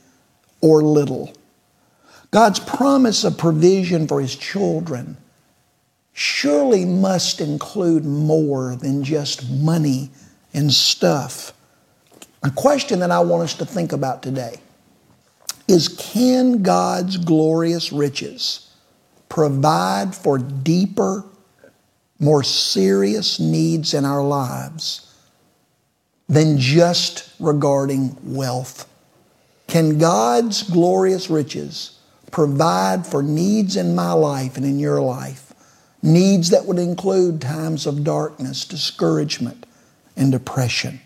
or 0.62 0.82
little. 0.82 1.34
God's 2.32 2.60
promise 2.60 3.24
of 3.24 3.38
provision 3.38 4.08
for 4.08 4.22
His 4.22 4.36
children 4.36 5.18
surely 6.14 6.86
must 6.86 7.42
include 7.42 8.06
more 8.06 8.76
than 8.76 9.04
just 9.04 9.50
money 9.50 10.12
and 10.54 10.72
stuff. 10.72 11.54
A 12.46 12.52
question 12.52 13.00
that 13.00 13.10
I 13.10 13.22
want 13.22 13.42
us 13.42 13.56
to 13.56 13.66
think 13.66 13.92
about 13.92 14.22
today 14.22 14.58
is 15.68 15.88
can 15.88 16.62
God's 16.62 17.18
glorious 17.18 17.92
riches 17.92 18.70
provide 19.30 20.14
for 20.14 20.38
deeper, 20.38 21.24
more 22.20 22.44
serious 22.44 23.40
needs 23.40 23.96
in 23.96 24.06
our 24.06 24.24
lives 24.24 25.12
than 26.30 26.60
just 26.60 27.34
regarding 27.40 28.16
wealth? 28.24 28.88
Can 29.66 29.98
God's 29.98 30.62
glorious 30.62 31.32
riches 31.32 31.98
provide 32.30 33.08
for 33.08 33.24
needs 33.24 33.76
in 33.76 33.96
my 33.96 34.14
life 34.14 34.56
and 34.56 34.68
in 34.68 34.78
your 34.78 35.02
life? 35.02 35.52
Needs 36.04 36.52
that 36.52 36.68
would 36.68 36.78
include 36.78 37.42
times 37.42 37.88
of 37.88 38.04
darkness, 38.04 38.66
discouragement, 38.66 39.66
and 40.16 40.32
depression. 40.32 41.00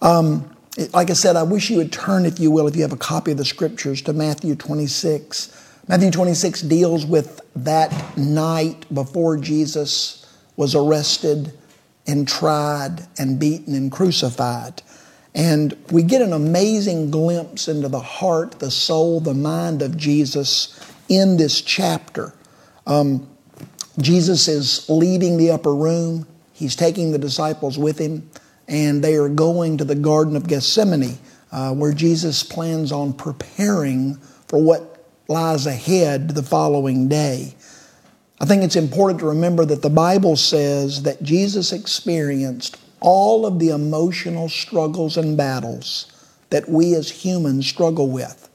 Um, 0.00 0.54
like 0.92 1.10
I 1.10 1.14
said, 1.14 1.36
I 1.36 1.42
wish 1.42 1.70
you 1.70 1.78
would 1.78 1.92
turn, 1.92 2.24
if 2.24 2.38
you 2.38 2.50
will, 2.50 2.68
if 2.68 2.76
you 2.76 2.82
have 2.82 2.92
a 2.92 2.96
copy 2.96 3.32
of 3.32 3.38
the 3.38 3.44
scriptures, 3.44 4.02
to 4.02 4.12
Matthew 4.12 4.54
26. 4.54 5.66
Matthew 5.88 6.10
26 6.10 6.62
deals 6.62 7.06
with 7.06 7.40
that 7.56 8.16
night 8.16 8.86
before 8.92 9.36
Jesus 9.36 10.26
was 10.56 10.74
arrested 10.74 11.52
and 12.06 12.28
tried 12.28 13.06
and 13.18 13.38
beaten 13.38 13.74
and 13.74 13.90
crucified. 13.90 14.82
And 15.34 15.76
we 15.90 16.02
get 16.02 16.22
an 16.22 16.32
amazing 16.32 17.10
glimpse 17.10 17.68
into 17.68 17.88
the 17.88 18.00
heart, 18.00 18.58
the 18.58 18.70
soul, 18.70 19.20
the 19.20 19.34
mind 19.34 19.82
of 19.82 19.96
Jesus 19.96 20.78
in 21.08 21.36
this 21.36 21.60
chapter. 21.62 22.34
Um, 22.86 23.28
Jesus 23.98 24.48
is 24.48 24.88
leaving 24.88 25.36
the 25.36 25.50
upper 25.50 25.74
room. 25.74 26.26
He's 26.52 26.76
taking 26.76 27.12
the 27.12 27.18
disciples 27.18 27.78
with 27.78 27.98
him, 27.98 28.28
and 28.68 29.02
they 29.02 29.16
are 29.16 29.28
going 29.28 29.78
to 29.78 29.84
the 29.84 29.94
Garden 29.94 30.36
of 30.36 30.46
Gethsemane, 30.46 31.18
uh, 31.50 31.74
where 31.74 31.92
Jesus 31.92 32.42
plans 32.42 32.92
on 32.92 33.14
preparing 33.14 34.16
for 34.46 34.62
what 34.62 35.04
lies 35.26 35.66
ahead 35.66 36.30
the 36.30 36.42
following 36.42 37.08
day. 37.08 37.54
I 38.40 38.44
think 38.44 38.62
it's 38.62 38.76
important 38.76 39.20
to 39.20 39.26
remember 39.26 39.64
that 39.64 39.82
the 39.82 39.90
Bible 39.90 40.36
says 40.36 41.02
that 41.02 41.22
Jesus 41.22 41.72
experienced 41.72 42.78
all 43.00 43.46
of 43.46 43.58
the 43.58 43.70
emotional 43.70 44.48
struggles 44.48 45.16
and 45.16 45.36
battles 45.36 46.12
that 46.50 46.68
we 46.68 46.94
as 46.94 47.10
humans 47.10 47.66
struggle 47.66 48.08
with. 48.08 48.48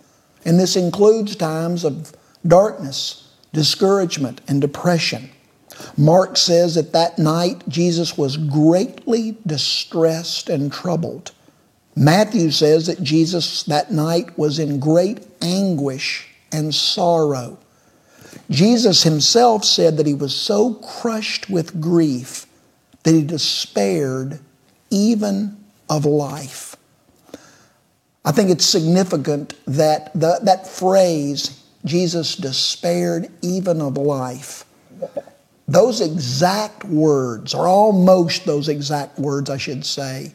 And 0.45 0.59
this 0.59 0.75
includes 0.75 1.35
times 1.35 1.83
of 1.83 2.13
darkness, 2.45 3.31
discouragement, 3.51 4.41
and 4.47 4.59
depression. 4.59 5.29
Mark 5.97 6.37
says 6.37 6.75
that 6.75 6.93
that 6.93 7.19
night 7.19 7.67
Jesus 7.67 8.17
was 8.17 8.37
greatly 8.37 9.37
distressed 9.45 10.49
and 10.49 10.71
troubled. 10.71 11.31
Matthew 11.95 12.51
says 12.51 12.87
that 12.87 13.03
Jesus 13.03 13.63
that 13.63 13.91
night 13.91 14.37
was 14.37 14.59
in 14.59 14.79
great 14.79 15.25
anguish 15.41 16.27
and 16.51 16.73
sorrow. 16.73 17.57
Jesus 18.49 19.03
himself 19.03 19.63
said 19.63 19.97
that 19.97 20.07
he 20.07 20.13
was 20.13 20.35
so 20.35 20.75
crushed 20.75 21.49
with 21.49 21.79
grief 21.79 22.47
that 23.03 23.13
he 23.13 23.23
despaired 23.23 24.39
even 24.89 25.57
of 25.89 26.05
life. 26.05 26.75
I 28.25 28.31
think 28.31 28.49
it's 28.49 28.65
significant 28.65 29.53
that 29.65 30.13
the, 30.13 30.39
that 30.43 30.65
phrase, 30.67 31.61
Jesus 31.83 32.35
despaired 32.35 33.29
even 33.41 33.81
of 33.81 33.97
life, 33.97 34.65
those 35.67 36.01
exact 36.01 36.83
words, 36.83 37.53
or 37.53 37.67
almost 37.67 38.45
those 38.45 38.67
exact 38.67 39.17
words, 39.17 39.49
I 39.49 39.57
should 39.57 39.85
say, 39.85 40.33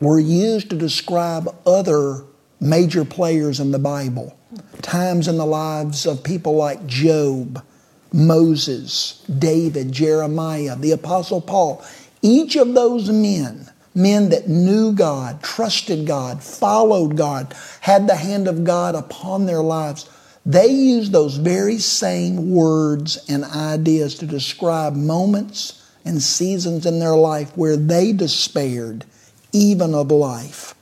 were 0.00 0.18
used 0.18 0.70
to 0.70 0.76
describe 0.76 1.54
other 1.64 2.24
major 2.60 3.04
players 3.04 3.60
in 3.60 3.70
the 3.70 3.78
Bible. 3.78 4.36
Times 4.82 5.28
in 5.28 5.38
the 5.38 5.46
lives 5.46 6.06
of 6.06 6.24
people 6.24 6.56
like 6.56 6.86
Job, 6.86 7.64
Moses, 8.12 9.24
David, 9.38 9.92
Jeremiah, 9.92 10.76
the 10.76 10.92
Apostle 10.92 11.40
Paul. 11.40 11.84
Each 12.20 12.56
of 12.56 12.74
those 12.74 13.10
men, 13.10 13.70
men 13.94 14.28
that 14.30 14.48
knew 14.48 14.92
God, 14.92 15.42
trusted 15.42 16.06
God, 16.06 16.42
followed 16.42 17.16
God, 17.16 17.54
had 17.80 18.06
the 18.06 18.16
hand 18.16 18.48
of 18.48 18.64
God 18.64 18.94
upon 18.94 19.46
their 19.46 19.62
lives, 19.62 20.08
they 20.44 20.68
used 20.68 21.12
those 21.12 21.36
very 21.36 21.78
same 21.78 22.50
words 22.50 23.24
and 23.28 23.44
ideas 23.44 24.16
to 24.16 24.26
describe 24.26 24.94
moments 24.94 25.90
and 26.04 26.20
seasons 26.20 26.84
in 26.84 26.98
their 26.98 27.14
life 27.14 27.56
where 27.56 27.76
they 27.76 28.12
despaired 28.12 29.04
even 29.52 29.94
of 29.94 30.10
life. 30.10 30.74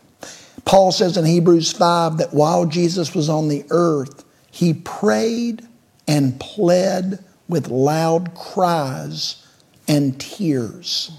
Paul 0.64 0.92
says 0.92 1.16
in 1.16 1.24
Hebrews 1.24 1.72
5 1.72 2.18
that 2.18 2.32
while 2.32 2.64
Jesus 2.64 3.14
was 3.14 3.28
on 3.28 3.48
the 3.48 3.64
earth, 3.70 4.24
he 4.50 4.72
prayed 4.72 5.66
and 6.06 6.38
pled 6.40 7.22
with 7.48 7.68
loud 7.68 8.34
cries 8.34 9.46
and 9.88 10.18
tears. 10.20 11.10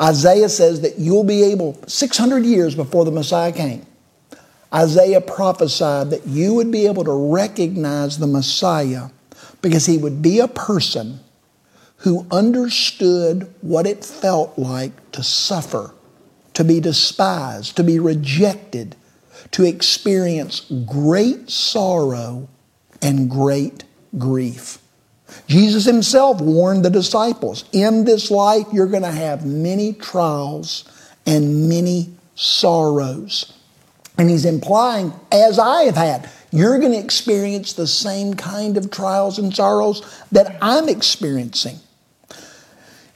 Isaiah 0.00 0.48
says 0.48 0.80
that 0.80 0.98
you'll 0.98 1.24
be 1.24 1.44
able, 1.44 1.78
600 1.86 2.44
years 2.44 2.74
before 2.74 3.04
the 3.04 3.10
Messiah 3.10 3.52
came, 3.52 3.86
Isaiah 4.72 5.20
prophesied 5.20 6.10
that 6.10 6.26
you 6.26 6.54
would 6.54 6.70
be 6.70 6.86
able 6.86 7.04
to 7.04 7.32
recognize 7.32 8.18
the 8.18 8.26
Messiah 8.26 9.08
because 9.62 9.86
he 9.86 9.98
would 9.98 10.22
be 10.22 10.38
a 10.38 10.48
person 10.48 11.20
who 11.98 12.26
understood 12.30 13.52
what 13.60 13.86
it 13.86 14.04
felt 14.04 14.58
like 14.58 15.10
to 15.12 15.22
suffer, 15.22 15.92
to 16.54 16.64
be 16.64 16.80
despised, 16.80 17.76
to 17.76 17.84
be 17.84 17.98
rejected, 17.98 18.96
to 19.50 19.64
experience 19.64 20.60
great 20.86 21.50
sorrow 21.50 22.48
and 23.02 23.28
great 23.28 23.84
grief. 24.18 24.78
Jesus 25.46 25.84
himself 25.84 26.40
warned 26.40 26.84
the 26.84 26.90
disciples 26.90 27.64
in 27.72 28.04
this 28.04 28.30
life, 28.30 28.66
you're 28.72 28.86
going 28.86 29.02
to 29.02 29.10
have 29.10 29.44
many 29.44 29.92
trials 29.92 30.84
and 31.26 31.68
many 31.68 32.10
sorrows. 32.34 33.59
And 34.20 34.28
he's 34.28 34.44
implying, 34.44 35.14
as 35.32 35.58
I 35.58 35.84
have 35.84 35.96
had, 35.96 36.28
you're 36.50 36.78
going 36.78 36.92
to 36.92 36.98
experience 36.98 37.72
the 37.72 37.86
same 37.86 38.34
kind 38.34 38.76
of 38.76 38.90
trials 38.90 39.38
and 39.38 39.56
sorrows 39.56 40.02
that 40.30 40.58
I'm 40.60 40.90
experiencing. 40.90 41.76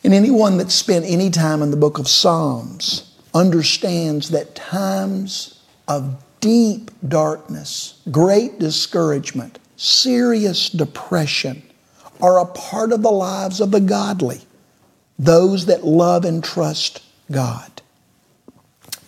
And 0.03 0.15
anyone 0.15 0.57
that's 0.57 0.75
spent 0.75 1.05
any 1.05 1.29
time 1.29 1.61
in 1.61 1.71
the 1.71 1.77
book 1.77 1.99
of 1.99 2.09
Psalms 2.09 3.15
understands 3.35 4.31
that 4.31 4.55
times 4.55 5.61
of 5.87 6.25
deep 6.41 6.91
darkness, 7.07 8.01
great 8.11 8.59
discouragement, 8.59 9.59
serious 9.77 10.71
depression 10.71 11.63
are 12.23 12.39
a 12.39 12.47
part 12.47 12.93
of 12.93 13.03
the 13.03 13.13
lives 13.13 13.61
of 13.61 13.73
the 13.73 13.81
godly, 13.81 14.41
those 15.19 15.67
that 15.67 15.85
love 15.85 16.25
and 16.25 16.43
trust 16.43 17.03
God. 17.31 17.83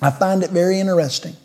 I 0.02 0.10
find 0.10 0.42
it 0.42 0.50
very 0.50 0.78
interesting 0.78 1.36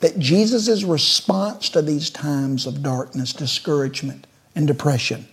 that 0.00 0.18
Jesus' 0.18 0.82
response 0.82 1.70
to 1.70 1.82
these 1.82 2.10
times 2.10 2.66
of 2.66 2.82
darkness, 2.82 3.32
discouragement, 3.32 4.26
and 4.54 4.66
depression, 4.66 5.26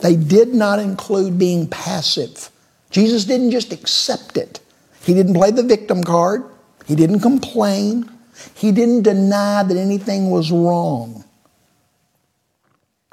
they 0.00 0.16
did 0.16 0.54
not 0.54 0.78
include 0.78 1.38
being 1.38 1.68
passive. 1.68 2.50
Jesus 2.90 3.24
didn't 3.24 3.50
just 3.50 3.72
accept 3.72 4.36
it. 4.36 4.60
He 5.02 5.14
didn't 5.14 5.34
play 5.34 5.50
the 5.50 5.62
victim 5.62 6.02
card. 6.02 6.44
He 6.86 6.94
didn't 6.94 7.20
complain. 7.20 8.10
He 8.54 8.72
didn't 8.72 9.02
deny 9.02 9.62
that 9.62 9.76
anything 9.76 10.30
was 10.30 10.50
wrong. 10.50 11.24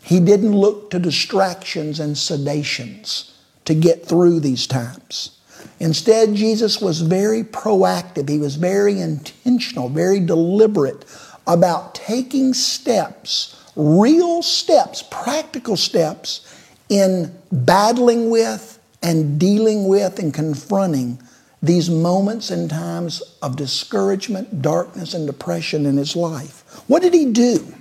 He 0.04 0.20
didn't 0.20 0.56
look 0.56 0.92
to 0.92 1.00
distractions 1.00 2.00
and 2.00 2.16
sedations 2.16 3.32
to 3.66 3.74
get 3.74 4.06
through 4.06 4.40
these 4.40 4.68
times. 4.68 5.40
Instead, 5.80 6.36
Jesus 6.36 6.80
was 6.80 7.02
very 7.02 7.44
proactive. 7.44 8.30
He 8.30 8.40
was 8.40 8.56
very 8.56 9.00
intentional, 9.00 9.90
very 9.90 10.20
deliberate 10.20 11.06
about 11.48 11.96
taking 11.96 12.54
steps, 12.54 13.62
real 13.76 14.42
steps, 14.42 15.04
practical 15.04 15.76
steps 15.76 16.52
in 16.90 17.36
battling 17.52 18.30
with 18.30 18.80
and 19.02 19.40
dealing 19.40 19.88
with 19.88 20.18
and 20.20 20.34
confronting 20.34 21.20
these 21.62 21.90
moments 21.90 22.52
and 22.52 22.70
times 22.70 23.22
of 23.42 23.56
discouragement, 23.56 24.62
darkness, 24.62 25.14
and 25.14 25.28
depression 25.28 25.86
in 25.86 25.98
his 25.98 26.16
life. 26.16 26.64
What 26.88 27.02
did 27.02 27.14
he 27.14 27.32
do? 27.32 27.74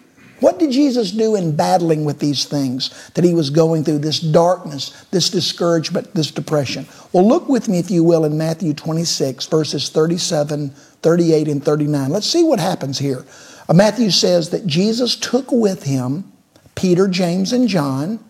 What 0.44 0.58
did 0.58 0.72
Jesus 0.72 1.10
do 1.10 1.36
in 1.36 1.56
battling 1.56 2.04
with 2.04 2.18
these 2.18 2.44
things 2.44 3.10
that 3.14 3.24
he 3.24 3.32
was 3.32 3.48
going 3.48 3.82
through, 3.82 4.00
this 4.00 4.20
darkness, 4.20 4.90
this 5.10 5.30
discouragement, 5.30 6.12
this 6.12 6.30
depression? 6.30 6.86
Well, 7.14 7.26
look 7.26 7.48
with 7.48 7.66
me, 7.66 7.78
if 7.78 7.90
you 7.90 8.04
will, 8.04 8.26
in 8.26 8.36
Matthew 8.36 8.74
26, 8.74 9.46
verses 9.46 9.88
37, 9.88 10.68
38, 10.68 11.48
and 11.48 11.64
39. 11.64 12.10
Let's 12.10 12.26
see 12.26 12.44
what 12.44 12.60
happens 12.60 12.98
here. 12.98 13.24
Uh, 13.70 13.72
Matthew 13.72 14.10
says 14.10 14.50
that 14.50 14.66
Jesus 14.66 15.16
took 15.16 15.50
with 15.50 15.84
him 15.84 16.30
Peter, 16.74 17.08
James, 17.08 17.54
and 17.54 17.66
John, 17.66 18.22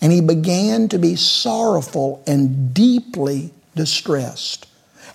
and 0.00 0.10
he 0.10 0.22
began 0.22 0.88
to 0.88 0.98
be 0.98 1.16
sorrowful 1.16 2.22
and 2.26 2.72
deeply 2.72 3.52
distressed. 3.76 4.66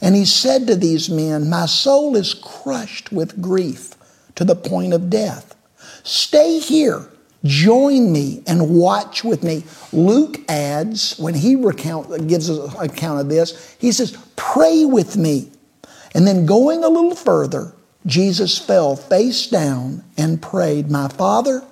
And 0.03 0.13
he 0.13 0.25
said 0.25 0.67
to 0.67 0.75
these 0.75 1.09
men, 1.09 1.49
My 1.49 1.65
soul 1.65 2.15
is 2.15 2.35
crushed 2.35 3.11
with 3.11 3.41
grief 3.41 3.95
to 4.35 4.45
the 4.45 4.55
point 4.55 4.93
of 4.93 5.09
death. 5.09 5.52
Stay 6.03 6.59
here. 6.59 7.07
Join 7.43 8.11
me 8.11 8.41
and 8.47 8.69
watch 8.69 9.23
with 9.23 9.43
me. 9.43 9.63
Luke 9.91 10.39
adds, 10.49 11.17
when 11.17 11.33
he 11.33 11.55
recount, 11.55 12.27
gives 12.27 12.47
an 12.47 12.69
account 12.79 13.19
of 13.19 13.29
this, 13.29 13.75
he 13.79 13.91
says, 13.91 14.17
Pray 14.35 14.85
with 14.85 15.17
me. 15.17 15.49
And 16.15 16.27
then 16.27 16.45
going 16.45 16.83
a 16.83 16.89
little 16.89 17.15
further, 17.15 17.73
Jesus 18.05 18.57
fell 18.57 18.95
face 18.95 19.47
down 19.47 20.03
and 20.17 20.41
prayed, 20.41 20.89
My 20.89 21.07
Father, 21.07 21.63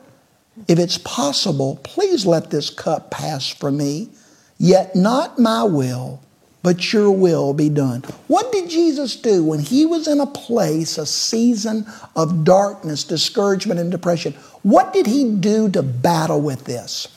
if 0.68 0.80
it's 0.80 0.98
possible, 0.98 1.80
please 1.84 2.26
let 2.26 2.50
this 2.50 2.70
cup 2.70 3.12
pass 3.12 3.48
from 3.48 3.78
me, 3.78 4.10
yet 4.58 4.96
not 4.96 5.40
my 5.40 5.64
will, 5.64 6.22
but 6.64 6.94
your 6.94 7.12
will 7.12 7.54
be 7.54 7.70
done. 7.70 8.02
What 8.28 8.52
did 8.52 8.70
Jesus 8.70 9.16
do 9.16 9.44
when 9.44 9.60
he 9.60 9.86
was 9.86 10.08
in 10.08 10.20
a 10.20 10.28
place, 10.28 10.98
a 10.98 11.06
season 11.06 11.86
of 12.16 12.44
darkness, 12.44 13.04
discouragement, 13.04 13.80
and 13.80 13.92
depression? 13.92 14.34
What 14.62 14.94
did 14.94 15.08
he 15.08 15.34
do 15.34 15.70
to 15.70 15.82
battle 15.82 16.42
with 16.42 16.66
this? 16.66 17.08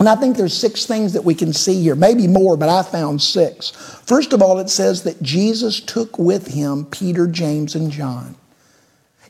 And 0.00 0.08
I 0.08 0.16
think 0.16 0.36
there's 0.36 0.56
six 0.56 0.84
things 0.84 1.12
that 1.12 1.22
we 1.22 1.34
can 1.34 1.52
see 1.52 1.80
here, 1.80 1.94
maybe 1.94 2.26
more, 2.26 2.56
but 2.56 2.68
I 2.68 2.82
found 2.82 3.22
six. 3.22 3.70
First 4.04 4.32
of 4.32 4.42
all, 4.42 4.58
it 4.58 4.68
says 4.68 5.04
that 5.04 5.22
Jesus 5.22 5.78
took 5.78 6.18
with 6.18 6.48
him 6.48 6.86
Peter, 6.86 7.28
James, 7.28 7.76
and 7.76 7.88
John. 7.88 8.34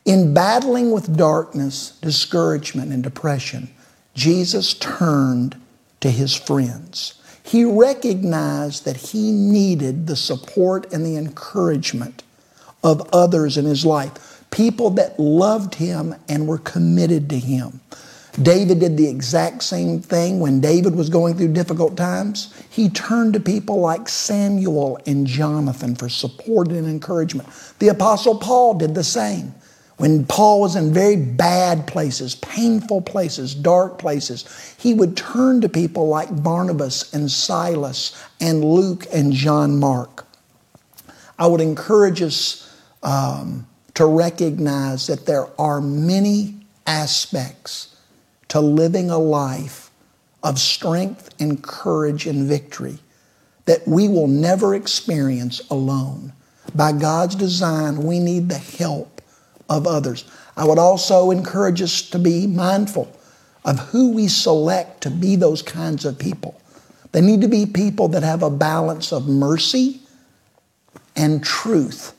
In 0.06 0.32
battling 0.32 0.90
with 0.90 1.14
darkness, 1.14 1.98
discouragement, 2.00 2.90
and 2.90 3.02
depression, 3.02 3.68
Jesus 4.14 4.72
turned 4.72 5.60
to 6.00 6.10
his 6.10 6.34
friends. 6.34 7.21
He 7.42 7.64
recognized 7.64 8.85
that 8.85 8.96
he 8.96 9.33
needed 9.33 10.07
the 10.07 10.16
support 10.16 10.92
and 10.92 11.05
the 11.05 11.16
encouragement 11.16 12.22
of 12.85 13.09
others 13.12 13.57
in 13.57 13.64
his 13.64 13.85
life, 13.85 14.44
people 14.50 14.90
that 14.90 15.18
loved 15.18 15.76
him 15.76 16.14
and 16.28 16.46
were 16.46 16.59
committed 16.59 17.28
to 17.31 17.38
him. 17.38 17.81
David 18.40 18.81
did 18.81 18.96
the 18.96 19.09
exact 19.09 19.62
same 19.62 20.00
thing 20.00 20.40
when 20.40 20.61
David 20.61 20.94
was 20.94 21.11
going 21.11 21.37
through 21.37 21.52
difficult 21.52 21.98
times. 21.98 22.55
He 22.70 22.88
turned 22.88 23.35
to 23.35 23.40
people 23.40 23.81
like 23.81 24.09
Samuel 24.09 24.98
and 25.07 25.26
Jonathan 25.26 25.94
for 25.94 26.09
support 26.09 26.68
and 26.68 26.87
encouragement. 26.87 27.48
The 27.78 27.88
Apostle 27.88 28.38
Paul 28.38 28.74
did 28.74 28.94
the 28.94 29.05
same. 29.05 29.55
When 29.98 30.24
Paul 30.26 30.61
was 30.61 30.74
in 30.74 30.92
very 30.92 31.16
bad 31.16 31.87
places, 31.87 32.35
painful 32.35 33.02
places, 33.02 33.55
dark 33.55 33.98
places, 33.98 34.74
he 34.78 34.94
would 34.94 35.16
turn 35.16 35.61
to 35.61 35.68
people 35.68 36.09
like 36.09 36.42
Barnabas 36.42 37.12
and 37.12 37.31
Silas 37.31 38.20
and 38.40 38.64
Luke 38.64 39.07
and 39.12 39.33
John 39.33 39.78
Mark. 39.78 40.26
I 41.38 41.46
would 41.46 41.61
encourage 41.61 42.22
us 42.22 42.74
um, 43.02 43.66
to 43.94 44.07
recognize 44.07 45.07
that 45.07 45.26
there 45.26 45.48
are 45.61 45.81
many 45.81 46.57
aspects 46.87 47.94
to 48.48 48.61
living 48.61 49.11
a 49.11 49.18
life 49.18 49.90
of 50.42 50.59
strength 50.59 51.31
and 51.38 51.62
courage 51.62 52.26
and 52.26 52.46
victory 52.46 52.98
that 53.66 53.87
we 53.87 54.09
will 54.09 54.26
never 54.26 54.74
experience 54.74 55.61
alone. 55.70 56.33
By 56.74 56.92
God's 56.92 57.35
design, 57.35 58.02
we 58.02 58.18
need 58.18 58.48
the 58.48 58.59
help 58.59 59.12
of 59.72 59.87
others. 59.87 60.24
I 60.56 60.64
would 60.64 60.78
also 60.78 61.30
encourage 61.30 61.80
us 61.80 62.02
to 62.11 62.18
be 62.18 62.46
mindful 62.46 63.11
of 63.64 63.78
who 63.78 64.12
we 64.12 64.28
select 64.28 65.02
to 65.02 65.11
be 65.11 65.37
those 65.37 65.62
kinds 65.62 66.04
of 66.04 66.18
people. 66.18 66.61
They 67.12 67.20
need 67.20 67.40
to 67.42 67.48
be 67.48 67.66
people 67.66 68.08
that 68.08 68.22
have 68.22 68.42
a 68.42 68.50
balance 68.50 69.12
of 69.12 69.28
mercy 69.28 70.00
and 71.14 71.44
truth, 71.44 72.14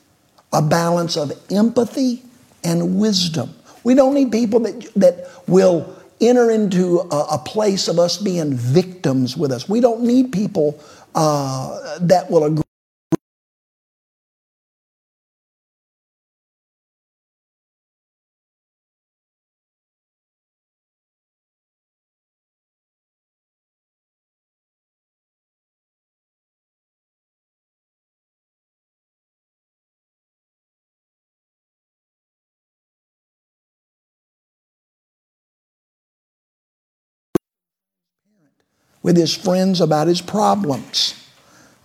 a 0.52 0.62
balance 0.62 1.18
of 1.18 1.32
empathy 1.52 2.24
and 2.64 3.00
wisdom. 3.00 3.54
We 3.84 3.96
don't 3.96 4.14
need 4.14 4.32
people 4.32 4.62
that, 4.62 4.94
that 4.96 5.30
will 5.48 5.96
enter 6.22 6.50
into 6.52 7.00
a, 7.00 7.26
a 7.34 7.38
place 7.38 7.88
of 7.88 8.00
us 8.00 8.18
being 8.18 8.54
victims 8.54 9.36
with 9.36 9.52
us. 9.52 9.68
We 9.68 9.82
don't 9.82 10.04
need 10.04 10.32
people 10.32 10.80
uh, 11.16 12.00
that 12.00 12.32
will 12.32 12.46
agree 12.46 12.64
with 39.04 39.18
his 39.18 39.36
friends 39.36 39.82
about 39.82 40.08
his 40.08 40.22
problems. 40.22 41.14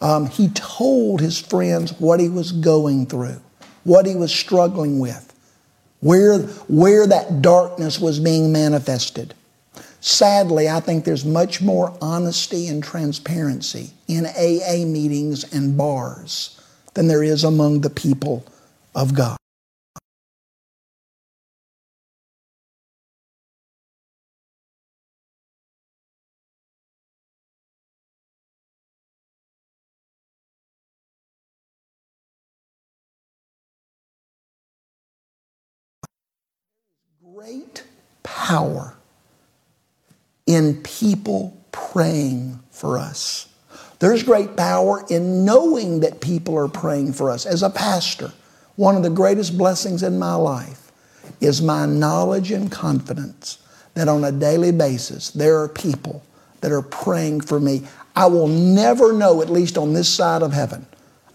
Um, 0.01 0.27
he 0.27 0.49
told 0.51 1.21
his 1.21 1.39
friends 1.39 1.93
what 1.99 2.21
he 2.21 2.29
was 2.29 2.53
going 2.53 3.07
through, 3.07 3.41
what 3.85 4.07
he 4.07 4.15
was 4.15 4.33
struggling 4.33 5.01
with, 5.01 5.35
where, 6.01 6.39
where 6.69 7.07
that 7.07 7.43
darkness 7.43 7.99
was 7.99 8.21
being 8.21 8.53
manifested. 8.53 9.35
Sadly, 10.01 10.69
I 10.69 10.79
think 10.79 11.05
there's 11.05 11.25
much 11.25 11.61
more 11.61 11.97
honesty 12.01 12.69
and 12.69 12.83
transparency 12.83 13.91
in 14.07 14.27
AA 14.27 14.87
meetings 14.87 15.53
and 15.53 15.77
bars 15.77 16.61
than 16.95 17.09
there 17.09 17.25
is 17.25 17.43
among 17.43 17.81
the 17.81 17.91
people 17.91 18.45
of 18.95 19.15
God. 19.15 19.38
Great 37.49 37.83
power 38.23 38.95
in 40.47 40.83
people 40.83 41.57
praying 41.73 42.61
for 42.71 42.99
us. 42.99 43.49
There's 44.01 44.23
great 44.23 44.55
power 44.55 45.03
in 45.09 45.47
knowing 45.47 46.01
that 46.01 46.21
people 46.21 46.59
are 46.59 46.69
praying 46.69 47.15
for 47.15 47.31
us. 47.31 47.47
As 47.47 47.63
a 47.63 47.71
pastor, 47.71 48.33
one 48.77 48.97
of 48.97 49.03
the 49.03 49.09
greatest 49.09 49.57
blessings 49.57 50.03
in 50.03 50.19
my 50.19 50.35
life 50.35 50.93
is 51.41 51.63
my 51.63 51.87
knowledge 51.87 52.51
and 52.51 52.71
confidence 52.71 53.57
that 53.95 54.09
on 54.09 54.25
a 54.25 54.33
daily 54.33 54.71
basis 54.71 55.31
there 55.31 55.59
are 55.59 55.69
people 55.69 56.23
that 56.61 56.71
are 56.71 56.83
praying 56.83 57.41
for 57.41 57.59
me. 57.59 57.83
I 58.15 58.27
will 58.27 58.49
never 58.49 59.15
know, 59.15 59.41
at 59.41 59.49
least 59.49 59.79
on 59.79 59.95
this 59.95 60.09
side 60.11 60.43
of 60.43 60.53
heaven, 60.53 60.85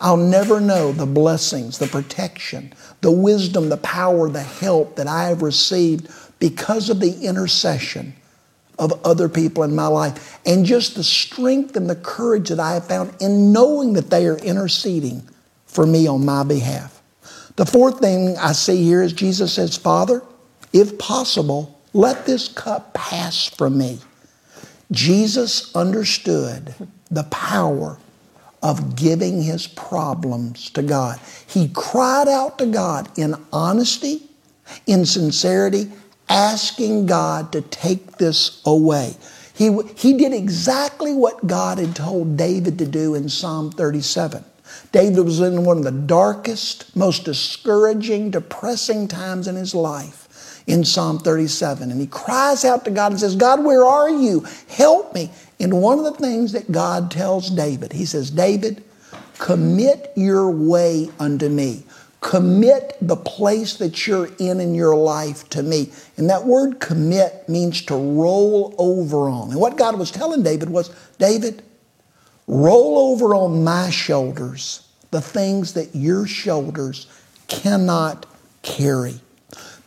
I'll 0.04 0.18
never 0.18 0.60
know 0.60 0.92
the 0.92 1.06
blessings, 1.06 1.78
the 1.78 1.88
protection, 1.88 2.74
the 3.00 3.10
wisdom, 3.10 3.70
the 3.70 3.78
power, 3.78 4.30
the 4.30 4.44
help 4.44 4.98
that 4.98 5.08
I 5.08 5.30
have 5.30 5.42
received 5.42 6.12
because 6.40 6.90
of 6.90 7.00
the 7.00 7.22
intercession 7.22 8.14
of 8.78 9.00
other 9.06 9.30
people 9.30 9.64
in 9.64 9.74
my 9.74 9.88
life 9.88 10.42
and 10.46 10.66
just 10.66 10.96
the 10.96 11.06
strength 11.06 11.78
and 11.78 11.90
the 11.90 11.96
courage 11.96 12.50
that 12.50 12.60
I 12.60 12.74
have 12.74 12.86
found 12.86 13.14
in 13.22 13.54
knowing 13.54 13.94
that 13.94 14.10
they 14.10 14.28
are 14.28 14.38
interceding 14.40 15.24
for 15.68 15.86
me 15.86 16.06
on 16.06 16.26
my 16.26 16.44
behalf. 16.44 17.02
The 17.56 17.66
fourth 17.66 18.00
thing 18.00 18.38
I 18.38 18.52
see 18.52 18.84
here 18.84 19.04
is 19.04 19.14
Jesus 19.14 19.54
says, 19.54 19.78
Father, 19.78 20.22
if 20.74 20.98
possible, 20.98 21.80
let 21.94 22.26
this 22.26 22.50
cup 22.50 22.94
pass 22.94 23.48
from 23.48 23.78
me. 23.78 24.00
Jesus 24.92 25.74
understood 25.74 26.76
the 27.10 27.24
power 27.24 28.00
of 28.64 28.96
giving 28.96 29.44
his 29.44 29.68
problems 29.68 30.70
to 30.72 30.82
God. 30.82 31.20
He 31.46 31.70
cried 31.74 32.30
out 32.30 32.58
to 32.60 32.66
God 32.66 33.10
in 33.20 33.36
honesty, 33.52 34.24
in 34.88 35.06
sincerity, 35.06 35.92
asking 36.30 37.06
God 37.06 37.52
to 37.52 37.62
take 37.62 38.18
this 38.18 38.62
away. 38.66 39.16
He, 39.54 39.78
he 39.96 40.18
did 40.18 40.34
exactly 40.34 41.14
what 41.14 41.46
God 41.46 41.78
had 41.78 41.96
told 41.96 42.38
David 42.38 42.80
to 42.80 42.88
do 42.88 43.14
in 43.14 43.30
Psalm 43.30 43.70
37. 43.72 44.44
David 44.92 45.24
was 45.24 45.42
in 45.42 45.66
one 45.66 45.78
of 45.78 45.84
the 45.84 45.92
darkest, 45.92 46.96
most 46.96 47.26
discouraging, 47.26 48.32
depressing 48.32 49.08
times 49.08 49.48
in 49.48 49.56
his 49.56 49.76
life 49.76 50.24
in 50.68 50.84
Psalm 50.84 51.20
37. 51.20 51.92
And 51.92 52.00
he 52.00 52.08
cries 52.08 52.66
out 52.66 52.86
to 52.86 52.92
God 52.92 53.12
and 53.12 53.20
says, 53.20 53.36
God, 53.36 53.64
where 53.64 53.84
are 53.84 54.10
you? 54.10 54.46
Help 54.70 55.14
me. 55.14 55.30
And 55.64 55.82
one 55.82 55.98
of 55.98 56.04
the 56.04 56.20
things 56.20 56.52
that 56.52 56.74
God 56.74 57.10
tells 57.10 57.50
David, 57.50 57.94
he 57.94 58.04
says, 58.04 58.30
David, 58.30 58.84
commit 59.40 60.12
your 60.14 60.52
way 60.52 61.10
unto 61.20 61.48
me. 61.48 61.86
Commit 62.20 62.98
the 63.02 63.16
place 63.16 63.78
that 63.78 64.06
you're 64.06 64.30
in 64.40 64.60
in 64.60 64.76
your 64.76 64.94
life 64.94 65.48
to 65.52 65.64
me. 65.64 65.94
And 66.18 66.30
that 66.30 66.44
word 66.44 66.82
commit 66.82 67.48
means 67.48 67.82
to 67.84 67.96
roll 67.96 68.76
over 68.78 69.30
on. 69.30 69.52
And 69.52 69.60
what 69.62 69.78
God 69.78 69.98
was 69.98 70.12
telling 70.12 70.44
David 70.44 70.70
was, 70.70 70.94
David, 71.18 71.64
roll 72.46 73.14
over 73.14 73.34
on 73.34 73.64
my 73.64 73.90
shoulders 73.90 74.86
the 75.12 75.22
things 75.22 75.76
that 75.76 75.96
your 75.96 76.28
shoulders 76.28 77.08
cannot 77.48 78.26
carry. 78.64 79.22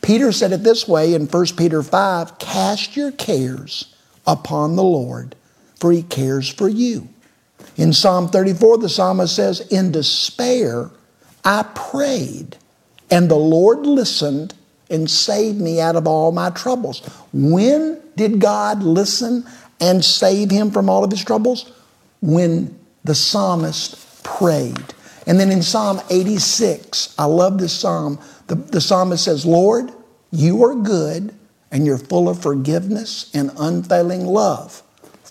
Peter 0.00 0.32
said 0.32 0.52
it 0.52 0.62
this 0.62 0.88
way 0.88 1.12
in 1.12 1.26
1 1.26 1.46
Peter 1.54 1.82
5 1.82 2.38
Cast 2.38 2.96
your 2.96 3.12
cares 3.12 3.94
upon 4.26 4.76
the 4.76 4.82
Lord, 4.82 5.36
for 5.76 5.92
he 5.92 6.02
cares 6.02 6.48
for 6.48 6.68
you. 6.68 7.08
In 7.76 7.92
Psalm 7.92 8.28
34, 8.28 8.78
the 8.78 8.88
psalmist 8.88 9.36
says, 9.36 9.60
In 9.70 9.92
despair, 9.92 10.90
I 11.44 11.64
prayed, 11.74 12.56
and 13.10 13.30
the 13.30 13.36
Lord 13.36 13.86
listened 13.86 14.54
and 14.88 15.10
saved 15.10 15.60
me 15.60 15.80
out 15.80 15.96
of 15.96 16.06
all 16.06 16.32
my 16.32 16.50
troubles. 16.50 17.00
When 17.32 18.00
did 18.16 18.40
God 18.40 18.82
listen 18.82 19.44
and 19.80 20.04
save 20.04 20.50
him 20.50 20.70
from 20.70 20.88
all 20.88 21.04
of 21.04 21.10
his 21.10 21.24
troubles? 21.24 21.70
When 22.22 22.78
the 23.04 23.14
psalmist 23.14 24.22
prayed. 24.22 24.94
And 25.26 25.38
then 25.38 25.50
in 25.50 25.62
Psalm 25.62 26.00
86, 26.08 27.14
I 27.18 27.24
love 27.24 27.58
this 27.58 27.72
psalm. 27.72 28.18
The, 28.46 28.54
the 28.54 28.80
psalmist 28.80 29.24
says, 29.24 29.44
Lord, 29.44 29.90
you 30.30 30.64
are 30.64 30.74
good 30.74 31.34
and 31.70 31.84
you're 31.84 31.98
full 31.98 32.28
of 32.28 32.40
forgiveness 32.40 33.30
and 33.34 33.50
unfailing 33.58 34.24
love 34.24 34.82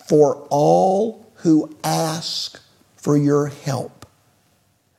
for 0.08 0.46
all 0.50 1.26
who 1.36 1.74
ask 1.84 2.60
for 2.96 3.16
your 3.16 3.46
help. 3.46 4.06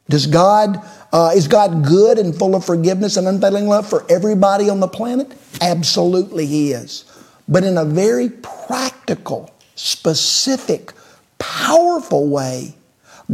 Does 0.10 0.28
God, 0.28 0.82
uh, 1.12 1.34
is 1.36 1.48
God 1.48 1.86
good 1.86 2.18
and 2.18 2.34
full 2.34 2.56
of 2.56 2.64
forgiveness 2.64 3.18
and 3.18 3.28
unfailing 3.28 3.68
love 3.68 3.90
for 3.90 4.06
everybody 4.10 4.70
on 4.70 4.80
the 4.80 4.88
planet? 4.88 5.32
Absolutely, 5.60 6.46
He 6.46 6.72
is. 6.72 7.04
But 7.48 7.64
in 7.64 7.78
a 7.78 7.84
very 7.84 8.30
practical, 8.30 9.52
specific, 9.76 10.94
powerful 11.40 12.28
way, 12.30 12.76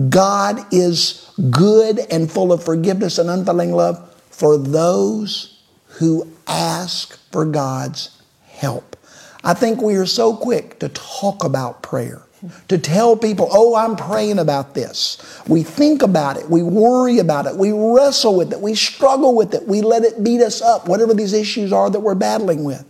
God 0.10 0.66
is 0.74 1.32
good 1.52 2.00
and 2.12 2.32
full 2.32 2.52
of 2.52 2.64
forgiveness 2.64 3.20
and 3.20 3.30
unfailing 3.30 3.72
love 3.72 4.12
for 4.32 4.58
those 4.58 5.62
who 5.86 6.28
ask 6.48 7.20
for 7.32 7.46
God's 7.46 8.20
help. 8.48 8.96
I 9.44 9.54
think 9.54 9.82
we 9.82 9.96
are 9.96 10.06
so 10.06 10.36
quick 10.36 10.80
to 10.80 10.90
talk 10.90 11.44
about 11.44 11.82
prayer 11.84 12.22
to 12.68 12.78
tell 12.78 13.16
people, 13.16 13.48
oh, 13.52 13.76
I'm 13.76 13.96
praying 13.96 14.40
about 14.40 14.74
this. 14.74 15.18
We 15.48 15.64
think 15.64 16.02
about 16.02 16.38
it, 16.38 16.50
we 16.50 16.62
worry 16.62 17.20
about 17.20 17.46
it, 17.46 17.56
we 17.56 17.72
wrestle 17.72 18.36
with 18.36 18.52
it, 18.52 18.60
we 18.60 18.76
struggle 18.76 19.36
with 19.36 19.54
it, 19.54 19.68
we 19.68 19.82
let 19.82 20.04
it 20.04 20.24
beat 20.24 20.42
us 20.42 20.62
up, 20.62 20.88
whatever 20.88 21.14
these 21.14 21.34
issues 21.34 21.72
are 21.72 21.90
that 21.90 22.00
we're 22.00 22.16
battling 22.16 22.64
with. 22.64 22.86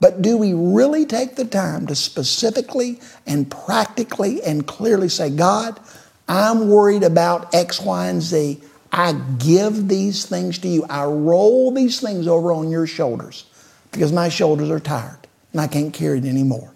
But 0.00 0.22
do 0.22 0.38
we 0.38 0.52
really 0.54 1.04
take 1.04 1.36
the 1.36 1.44
time 1.44 1.86
to 1.88 1.94
specifically 1.94 3.00
and 3.26 3.50
practically 3.50 4.42
and 4.42 4.66
clearly 4.66 5.08
say, 5.08 5.28
God, 5.28 5.78
I'm 6.28 6.68
worried 6.68 7.02
about 7.02 7.54
X, 7.54 7.80
Y, 7.80 8.06
and 8.06 8.22
Z. 8.22 8.62
I 8.92 9.20
give 9.38 9.88
these 9.88 10.24
things 10.24 10.58
to 10.60 10.68
you. 10.68 10.86
I 10.88 11.04
roll 11.04 11.72
these 11.72 12.00
things 12.00 12.26
over 12.26 12.52
on 12.52 12.70
your 12.70 12.86
shoulders 12.86 13.44
because 13.90 14.12
my 14.12 14.28
shoulders 14.28 14.70
are 14.70 14.80
tired 14.80 15.27
and 15.58 15.64
I 15.64 15.72
can't 15.72 15.92
carry 15.92 16.18
it 16.18 16.24
anymore. 16.24 16.72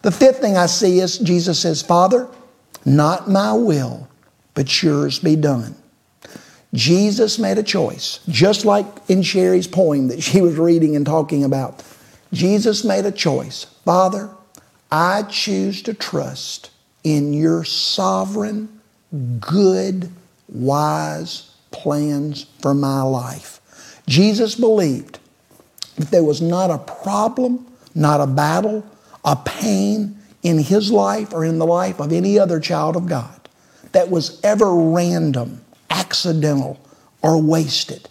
The 0.00 0.10
fifth 0.10 0.38
thing 0.38 0.56
I 0.56 0.64
see 0.64 1.00
is 1.00 1.18
Jesus 1.18 1.60
says, 1.60 1.82
Father, 1.82 2.26
not 2.86 3.28
my 3.28 3.52
will, 3.52 4.08
but 4.54 4.82
yours 4.82 5.18
be 5.18 5.36
done. 5.36 5.76
Jesus 6.72 7.38
made 7.38 7.58
a 7.58 7.62
choice, 7.62 8.20
just 8.30 8.64
like 8.64 8.86
in 9.08 9.20
Sherry's 9.20 9.66
poem 9.66 10.08
that 10.08 10.22
she 10.22 10.40
was 10.40 10.56
reading 10.56 10.96
and 10.96 11.04
talking 11.04 11.44
about. 11.44 11.84
Jesus 12.32 12.82
made 12.82 13.04
a 13.04 13.12
choice. 13.12 13.64
Father, 13.84 14.30
I 14.90 15.24
choose 15.24 15.82
to 15.82 15.92
trust 15.92 16.70
in 17.04 17.34
your 17.34 17.62
sovereign, 17.62 18.80
good, 19.38 20.10
wise 20.48 21.54
plans 21.72 22.46
for 22.60 22.72
my 22.72 23.02
life. 23.02 23.60
Jesus 24.06 24.54
believed 24.54 25.18
that 25.96 26.10
there 26.10 26.24
was 26.24 26.40
not 26.40 26.70
a 26.70 26.78
problem, 26.78 27.66
not 27.94 28.20
a 28.20 28.26
battle, 28.26 28.84
a 29.24 29.36
pain 29.36 30.16
in 30.42 30.58
his 30.58 30.90
life 30.90 31.32
or 31.32 31.44
in 31.44 31.58
the 31.58 31.66
life 31.66 32.00
of 32.00 32.12
any 32.12 32.38
other 32.38 32.58
child 32.58 32.96
of 32.96 33.06
God 33.06 33.48
that 33.92 34.10
was 34.10 34.40
ever 34.42 34.74
random, 34.74 35.60
accidental, 35.90 36.80
or 37.22 37.40
wasted. 37.40 38.08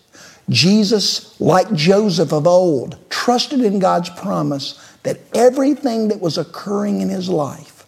Jesus, 0.49 1.39
like 1.39 1.71
Joseph 1.73 2.31
of 2.31 2.47
old, 2.47 2.97
trusted 3.09 3.61
in 3.61 3.79
God's 3.79 4.09
promise 4.09 4.79
that 5.03 5.19
everything 5.33 6.09
that 6.09 6.19
was 6.19 6.37
occurring 6.37 7.01
in 7.01 7.09
his 7.09 7.29
life 7.29 7.85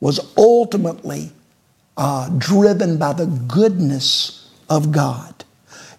was 0.00 0.32
ultimately 0.36 1.32
uh, 1.96 2.28
driven 2.38 2.98
by 2.98 3.12
the 3.12 3.26
goodness 3.26 4.50
of 4.70 4.92
God. 4.92 5.44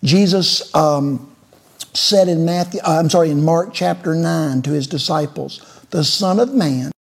Jesus 0.03 0.73
um, 0.73 1.28
said 1.93 2.27
in 2.27 2.45
Matthew, 2.45 2.81
uh, 2.81 2.99
I'm 2.99 3.09
sorry, 3.09 3.29
in 3.29 3.43
Mark 3.43 3.73
chapter 3.73 4.15
9 4.15 4.61
to 4.63 4.71
his 4.71 4.87
disciples, 4.87 5.85
the 5.89 6.03
Son 6.03 6.39
of 6.39 6.53
Man 6.53 6.91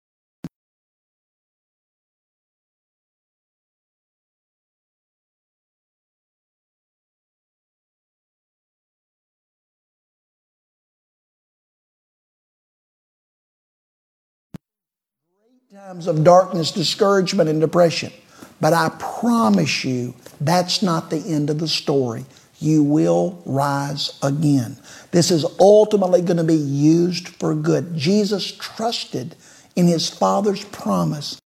times 15.88 16.06
of 16.06 16.22
darkness, 16.22 16.70
discouragement, 16.70 17.48
and 17.48 17.60
depression. 17.60 18.12
But 18.60 18.72
I 18.72 18.90
promise 18.98 19.84
you, 19.84 20.14
that's 20.40 20.82
not 20.82 21.08
the 21.08 21.16
end 21.18 21.50
of 21.50 21.58
the 21.58 21.68
story. 21.68 22.24
You 22.60 22.82
will 22.82 23.42
rise 23.44 24.18
again. 24.22 24.78
This 25.10 25.30
is 25.30 25.46
ultimately 25.60 26.22
going 26.22 26.38
to 26.38 26.44
be 26.44 26.54
used 26.54 27.28
for 27.28 27.54
good. 27.54 27.96
Jesus 27.96 28.50
trusted 28.50 29.36
in 29.76 29.86
his 29.86 30.08
Father's 30.08 30.64
promise 30.64 31.38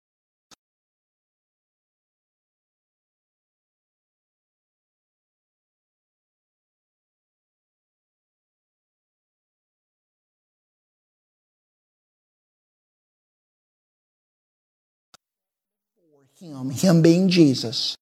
him, 16.43 16.71
him 16.71 17.03
being 17.03 17.29
Jesus. 17.29 17.95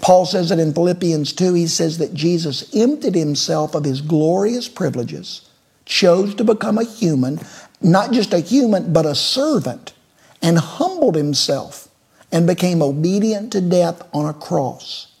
Paul 0.00 0.26
says 0.26 0.50
it 0.50 0.58
in 0.58 0.72
Philippians 0.74 1.32
2. 1.32 1.54
He 1.54 1.66
says 1.66 1.98
that 1.98 2.14
Jesus 2.14 2.74
emptied 2.74 3.14
himself 3.14 3.74
of 3.74 3.84
his 3.84 4.00
glorious 4.00 4.68
privileges, 4.68 5.48
chose 5.84 6.34
to 6.36 6.44
become 6.44 6.78
a 6.78 6.84
human, 6.84 7.40
not 7.80 8.12
just 8.12 8.32
a 8.32 8.40
human, 8.40 8.92
but 8.92 9.06
a 9.06 9.14
servant 9.14 9.92
and 10.40 10.58
humbled 10.58 11.14
himself 11.14 11.88
and 12.32 12.46
became 12.46 12.82
obedient 12.82 13.52
to 13.52 13.60
death 13.60 14.02
on 14.12 14.26
a 14.26 14.34
cross. 14.34 15.12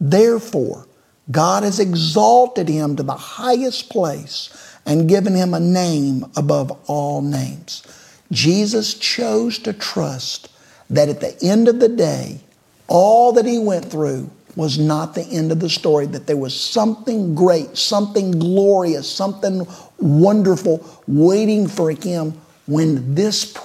Therefore, 0.00 0.86
God 1.30 1.62
has 1.62 1.80
exalted 1.80 2.68
him 2.68 2.96
to 2.96 3.02
the 3.02 3.14
highest 3.14 3.90
place 3.90 4.50
and 4.86 5.08
given 5.08 5.34
him 5.34 5.52
a 5.52 5.60
name 5.60 6.24
above 6.36 6.70
all 6.86 7.20
names. 7.20 7.82
Jesus 8.30 8.94
chose 8.94 9.58
to 9.60 9.72
trust 9.72 10.50
that 10.88 11.08
at 11.08 11.20
the 11.20 11.36
end 11.42 11.68
of 11.68 11.80
the 11.80 11.88
day, 11.88 12.40
all 12.88 13.32
that 13.34 13.46
he 13.46 13.58
went 13.58 13.84
through 13.84 14.30
was 14.56 14.78
not 14.78 15.14
the 15.14 15.22
end 15.22 15.52
of 15.52 15.60
the 15.60 15.68
story, 15.70 16.06
that 16.06 16.26
there 16.26 16.36
was 16.36 16.58
something 16.58 17.34
great, 17.34 17.76
something 17.76 18.32
glorious, 18.32 19.08
something 19.08 19.66
wonderful 19.98 20.84
waiting 21.06 21.68
for 21.68 21.92
him 21.92 22.32
when 22.66 23.14
this 23.14 23.56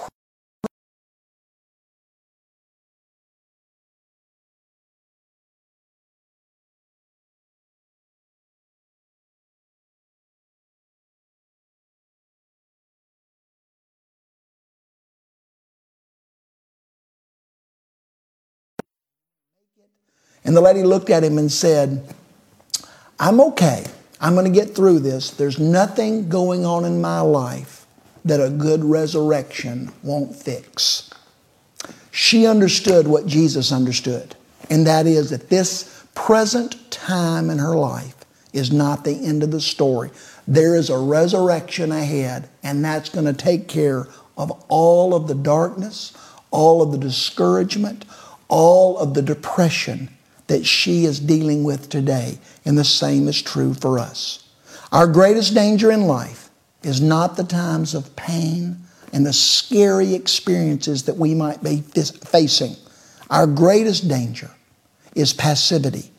And 20.46 20.56
the 20.56 20.62
lady 20.62 20.84
looked 20.84 21.10
at 21.10 21.24
him 21.24 21.38
and 21.38 21.52
said, 21.52 22.14
I'm 23.20 23.40
okay. 23.40 23.86
I'm 24.20 24.34
going 24.36 24.52
to 24.52 24.60
get 24.60 24.76
through 24.76 25.00
this. 25.00 25.32
There's 25.32 25.60
nothing 25.60 26.30
going 26.30 26.66
on 26.66 26.86
in 26.86 27.02
my 27.02 27.22
life 27.22 27.86
that 28.26 28.40
a 28.40 28.50
good 28.50 28.84
resurrection 28.84 29.92
won't 30.02 30.36
fix. 30.36 31.10
She 32.12 32.46
understood 32.46 33.08
what 33.08 33.26
Jesus 33.26 33.72
understood, 33.72 34.36
and 34.70 34.88
that 34.88 35.08
is 35.08 35.32
that 35.32 35.50
this 35.50 36.06
present 36.16 36.90
time 36.92 37.50
in 37.50 37.58
her 37.58 37.76
life 37.76 38.16
is 38.54 38.72
not 38.72 39.04
the 39.04 39.26
end 39.26 39.44
of 39.44 39.52
the 39.52 39.60
story. 39.60 40.12
There 40.48 40.76
is 40.76 40.90
a 40.90 40.98
resurrection 40.98 41.92
ahead, 41.92 42.48
and 42.62 42.86
that's 42.86 43.10
going 43.10 43.26
to 43.26 43.34
take 43.34 43.68
care 43.68 44.08
of 44.38 44.52
all 44.70 45.16
of 45.16 45.28
the 45.28 45.36
darkness, 45.36 46.16
all 46.52 46.82
of 46.82 46.92
the 46.92 46.98
discouragement, 46.98 48.06
all 48.48 48.98
of 48.98 49.16
the 49.16 49.22
depression 49.22 50.13
that 50.48 50.66
she 50.66 51.06
is 51.06 51.20
dealing 51.20 51.64
with 51.64 51.90
today. 51.90 52.38
And 52.66 52.78
the 52.78 52.84
same 52.84 53.28
is 53.28 53.42
true 53.42 53.74
for 53.74 54.00
us. 54.00 54.48
Our 54.92 55.08
greatest 55.08 55.54
danger 55.54 55.92
in 55.92 56.04
life 56.04 56.50
is 56.84 57.02
not 57.02 57.36
the 57.36 57.44
times 57.44 57.94
of 57.94 58.16
pain 58.16 58.78
and 59.12 59.26
the 59.26 59.34
scary 59.34 60.14
experiences 60.14 61.04
that 61.04 61.18
we 61.18 61.34
might 61.34 61.64
be 61.64 61.82
facing. 61.82 62.76
Our 63.30 63.48
greatest 63.48 64.08
danger 64.08 64.52
is 65.16 65.34
passivity, 65.34 66.12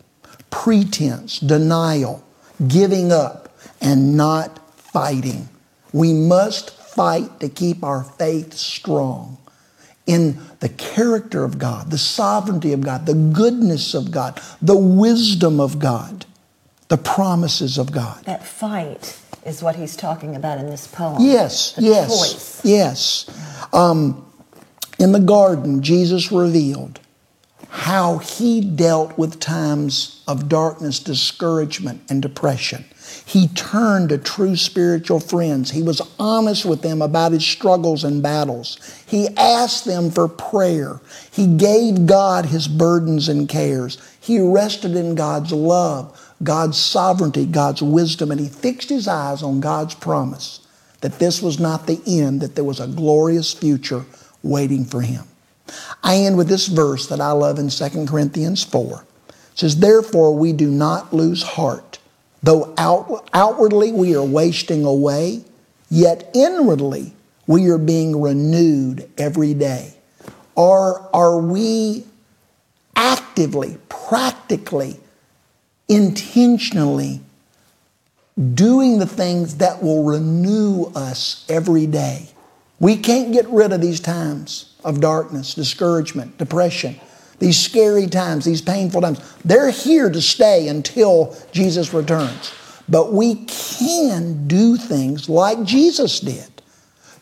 pretense, 0.50 1.38
denial, 1.38 2.24
giving 2.68 3.12
up, 3.12 3.56
and 3.80 4.16
not 4.16 4.58
fighting. 4.76 5.48
We 5.92 6.12
must 6.12 6.70
fight 6.70 7.40
to 7.40 7.48
keep 7.48 7.84
our 7.84 8.04
faith 8.04 8.54
strong 8.54 9.38
in 10.07 10.38
the 10.61 10.69
character 10.69 11.45
of 11.45 11.59
God, 11.59 11.90
the 11.90 11.99
sovereignty 11.99 12.73
of 12.73 12.83
God, 12.83 13.07
the 13.07 13.14
goodness 13.14 13.95
of 13.95 14.11
God, 14.11 14.40
the 14.61 14.77
wisdom 14.77 15.61
of 15.61 15.79
God, 15.79 16.27
the 16.88 16.99
promises 16.99 17.79
of 17.79 17.90
God. 17.93 18.25
That 18.25 18.45
fight 18.47 19.19
is 19.47 19.62
what 19.62 19.77
he's 19.77 19.97
talking 19.97 20.37
about 20.37 20.59
in 20.59 20.67
this 20.67 20.87
poem. 20.87 21.17
Yes, 21.21 21.73
the 21.73 21.83
yes, 21.83 22.09
choice. 22.09 22.64
yes. 22.64 23.69
Um, 23.73 24.31
in 24.99 25.12
the 25.12 25.21
garden, 25.21 25.83
Jesus 25.83 26.31
revealed 26.31 27.01
how 27.74 28.18
he 28.18 28.60
dealt 28.60 29.18
with 29.18 29.40
times 29.40 30.22
of 30.28 30.48
darkness, 30.48 31.00
discouragement, 31.00 32.00
and 32.08 32.22
depression. 32.22 32.84
He 33.26 33.48
turned 33.48 34.10
to 34.10 34.18
true 34.18 34.54
spiritual 34.54 35.18
friends. 35.18 35.72
He 35.72 35.82
was 35.82 36.00
honest 36.16 36.64
with 36.64 36.82
them 36.82 37.02
about 37.02 37.32
his 37.32 37.44
struggles 37.44 38.04
and 38.04 38.22
battles. 38.22 38.78
He 39.08 39.26
asked 39.37 39.87
them 39.87 40.12
for 40.12 40.28
prayer. 40.28 41.00
He 41.32 41.48
gave 41.48 42.06
God 42.06 42.46
his 42.46 42.68
burdens 42.68 43.28
and 43.28 43.48
cares. 43.48 43.98
He 44.20 44.38
rested 44.38 44.94
in 44.94 45.16
God's 45.16 45.50
love, 45.50 46.32
God's 46.44 46.78
sovereignty, 46.78 47.44
God's 47.44 47.82
wisdom, 47.82 48.30
and 48.30 48.40
he 48.40 48.48
fixed 48.48 48.88
his 48.88 49.08
eyes 49.08 49.42
on 49.42 49.58
God's 49.58 49.96
promise 49.96 50.60
that 51.00 51.18
this 51.18 51.42
was 51.42 51.58
not 51.58 51.88
the 51.88 52.00
end, 52.06 52.40
that 52.40 52.54
there 52.54 52.62
was 52.62 52.78
a 52.78 52.87
glorious 52.87 53.52
future 53.52 54.04
waiting 54.44 54.84
for 54.84 55.00
him. 55.00 55.24
I 56.03 56.16
end 56.16 56.37
with 56.37 56.48
this 56.48 56.66
verse 56.66 57.07
that 57.09 57.20
I 57.20 57.33
love 57.33 57.59
in 57.59 57.68
2 57.68 58.07
Corinthians 58.07 58.62
4. 58.62 59.05
It 59.29 59.35
says, 59.55 59.79
Therefore 59.79 60.37
we 60.37 60.53
do 60.53 60.70
not 60.70 61.12
lose 61.12 61.42
heart. 61.42 61.98
Though 62.42 62.74
out, 62.77 63.29
outwardly 63.33 63.92
we 63.92 64.14
are 64.14 64.24
wasting 64.24 64.85
away, 64.85 65.44
yet 65.90 66.31
inwardly 66.35 67.15
we 67.46 67.69
are 67.71 67.79
being 67.79 68.21
renewed 68.21 69.10
every 69.17 69.54
day. 69.54 69.94
Are, 70.56 71.08
are 71.15 71.38
we 71.38 72.04
actively, 72.94 73.79
practically, 73.88 75.00
intentionally 75.88 77.21
doing 78.54 78.98
the 78.98 79.06
things 79.06 79.56
that 79.56 79.83
will 79.83 80.04
renew 80.04 80.85
us 80.94 81.46
every 81.48 81.87
day? 81.87 82.29
We 82.79 82.96
can't 82.96 83.33
get 83.33 83.48
rid 83.48 83.73
of 83.73 83.81
these 83.81 84.00
times 84.00 84.73
of 84.85 85.00
darkness, 85.00 85.54
discouragement, 85.54 86.38
depression, 86.38 87.00
these 87.38 87.58
scary 87.58 88.06
times, 88.06 88.44
these 88.44 88.62
painful 88.62 89.00
times. 89.00 89.20
They're 89.44 89.70
here 89.70 90.10
to 90.10 90.22
stay 90.22 90.68
until 90.68 91.37
Jesus 91.52 91.92
returns. 91.92 92.52
But 92.88 93.12
we 93.12 93.46
can 93.46 94.46
do 94.46 94.76
things 94.76 95.28
like 95.28 95.64
Jesus 95.64 96.20
did 96.20 96.62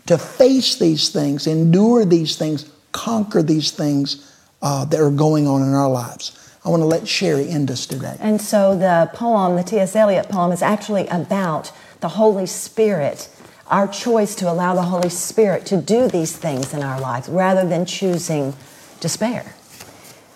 to 0.07 0.19
face 0.19 0.79
these 0.79 1.09
things, 1.09 1.47
endure 1.47 2.05
these 2.05 2.37
things, 2.37 2.71
conquer 2.91 3.43
these 3.43 3.71
things 3.71 4.29
uh, 4.61 4.85
that 4.87 5.01
are 5.01 5.11
going 5.11 5.47
on 5.47 5.63
in 5.63 5.75
our 5.75 5.89
lives. 5.89 6.39
I 6.65 6.69
want 6.69 6.83
to 6.83 6.87
let 6.87 7.09
Sherry 7.09 7.49
end 7.49 7.71
us 7.71 7.87
today. 7.87 8.17
And 8.21 8.41
so 8.41 8.77
the 8.77 9.11
poem, 9.15 9.57
the 9.57 9.65
T.S. 9.65 9.97
Eliot 9.97 10.29
poem, 10.29 10.53
is 10.53 10.63
actually 10.63 11.09
about 11.09 11.73
the 12.01 12.09
Holy 12.09 12.47
Spirit 12.47 13.29
our 13.73 13.89
choice 13.89 14.35
to 14.35 14.53
allow 14.53 14.75
the 14.75 14.83
Holy 14.83 15.09
Spirit 15.09 15.65
to 15.65 15.79
do 15.79 16.07
these 16.07 16.37
things 16.37 16.75
in 16.75 16.83
our 16.83 17.01
lives 17.01 17.27
rather 17.27 17.67
than 17.67 17.87
choosing 17.87 18.55
despair. 19.01 19.55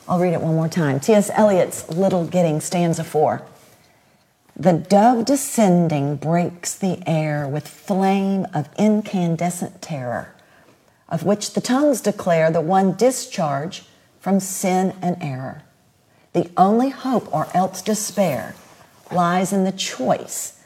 I'll 0.09 0.19
read 0.19 0.33
it 0.33 0.41
one 0.41 0.55
more 0.55 0.69
time. 0.69 1.01
T.S. 1.01 1.29
Eliot's 1.35 1.87
Little 1.91 2.27
Gidding, 2.27 2.63
stanza 2.63 3.05
four. 3.05 3.43
The 4.57 4.73
dove 4.73 5.27
descending 5.27 6.17
breaks 6.17 6.75
the 6.75 7.07
air 7.07 7.47
with 7.47 7.69
flame 7.69 8.47
of 8.55 8.71
incandescent 8.79 9.83
terror, 9.83 10.35
of 11.07 11.23
which 11.23 11.53
the 11.53 11.61
tongues 11.61 12.01
declare 12.01 12.51
the 12.51 12.63
one 12.63 12.95
discharge 12.95 13.85
from 14.19 14.41
sin 14.41 14.97
and 15.03 15.19
error. 15.21 15.63
The 16.33 16.51
only 16.57 16.89
hope 16.89 17.33
or 17.35 17.49
else 17.53 17.83
despair 17.83 18.55
lies 19.13 19.53
in 19.53 19.65
the 19.65 19.73
choice 19.73 20.59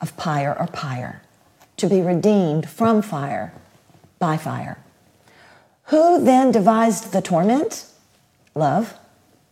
of 0.00 0.16
pyre 0.16 0.56
or 0.58 0.66
pyre 0.66 1.22
to 1.76 1.88
be 1.88 2.00
redeemed 2.00 2.68
from 2.68 3.02
fire 3.02 3.52
by 4.18 4.36
fire. 4.36 4.78
Who 5.86 6.24
then 6.24 6.50
devised 6.50 7.12
the 7.12 7.22
torment? 7.22 7.86
Love. 8.54 8.98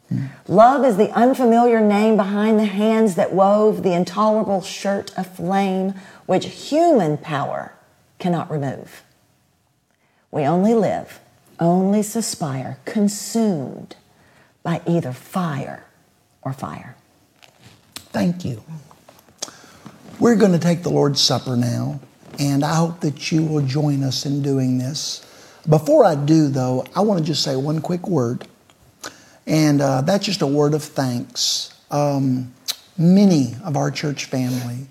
Hmm. 0.08 0.26
Love 0.48 0.84
is 0.84 0.96
the 0.96 1.10
unfamiliar 1.10 1.80
name 1.80 2.16
behind 2.16 2.58
the 2.58 2.64
hands 2.64 3.14
that 3.14 3.32
wove 3.32 3.82
the 3.82 3.92
intolerable 3.92 4.62
shirt 4.62 5.16
of 5.16 5.26
flame 5.26 5.94
which 6.26 6.46
human 6.46 7.18
power 7.18 7.72
cannot 8.18 8.50
remove. 8.50 9.02
We 10.30 10.42
only 10.42 10.74
live, 10.74 11.20
only 11.60 12.02
suspire, 12.02 12.78
consumed 12.84 13.96
by 14.62 14.80
either 14.86 15.12
fire 15.12 15.84
or 16.42 16.52
fire. 16.52 16.96
Thank 18.12 18.44
you. 18.44 18.62
We're 20.18 20.36
going 20.36 20.52
to 20.52 20.58
take 20.58 20.82
the 20.82 20.90
Lord's 20.90 21.20
Supper 21.20 21.56
now, 21.56 22.00
and 22.38 22.64
I 22.64 22.74
hope 22.76 23.00
that 23.00 23.30
you 23.32 23.42
will 23.42 23.64
join 23.64 24.02
us 24.02 24.26
in 24.26 24.42
doing 24.42 24.78
this. 24.78 25.24
Before 25.68 26.04
I 26.04 26.14
do, 26.14 26.48
though, 26.48 26.84
I 26.94 27.00
want 27.00 27.20
to 27.20 27.24
just 27.24 27.42
say 27.42 27.56
one 27.56 27.80
quick 27.80 28.06
word, 28.06 28.46
and 29.46 29.80
uh, 29.80 30.02
that's 30.02 30.26
just 30.26 30.42
a 30.42 30.46
word 30.46 30.74
of 30.74 30.82
thanks. 30.82 31.74
Um, 31.90 32.52
many 32.98 33.54
of 33.64 33.76
our 33.76 33.90
church 33.90 34.26
family 34.26 34.88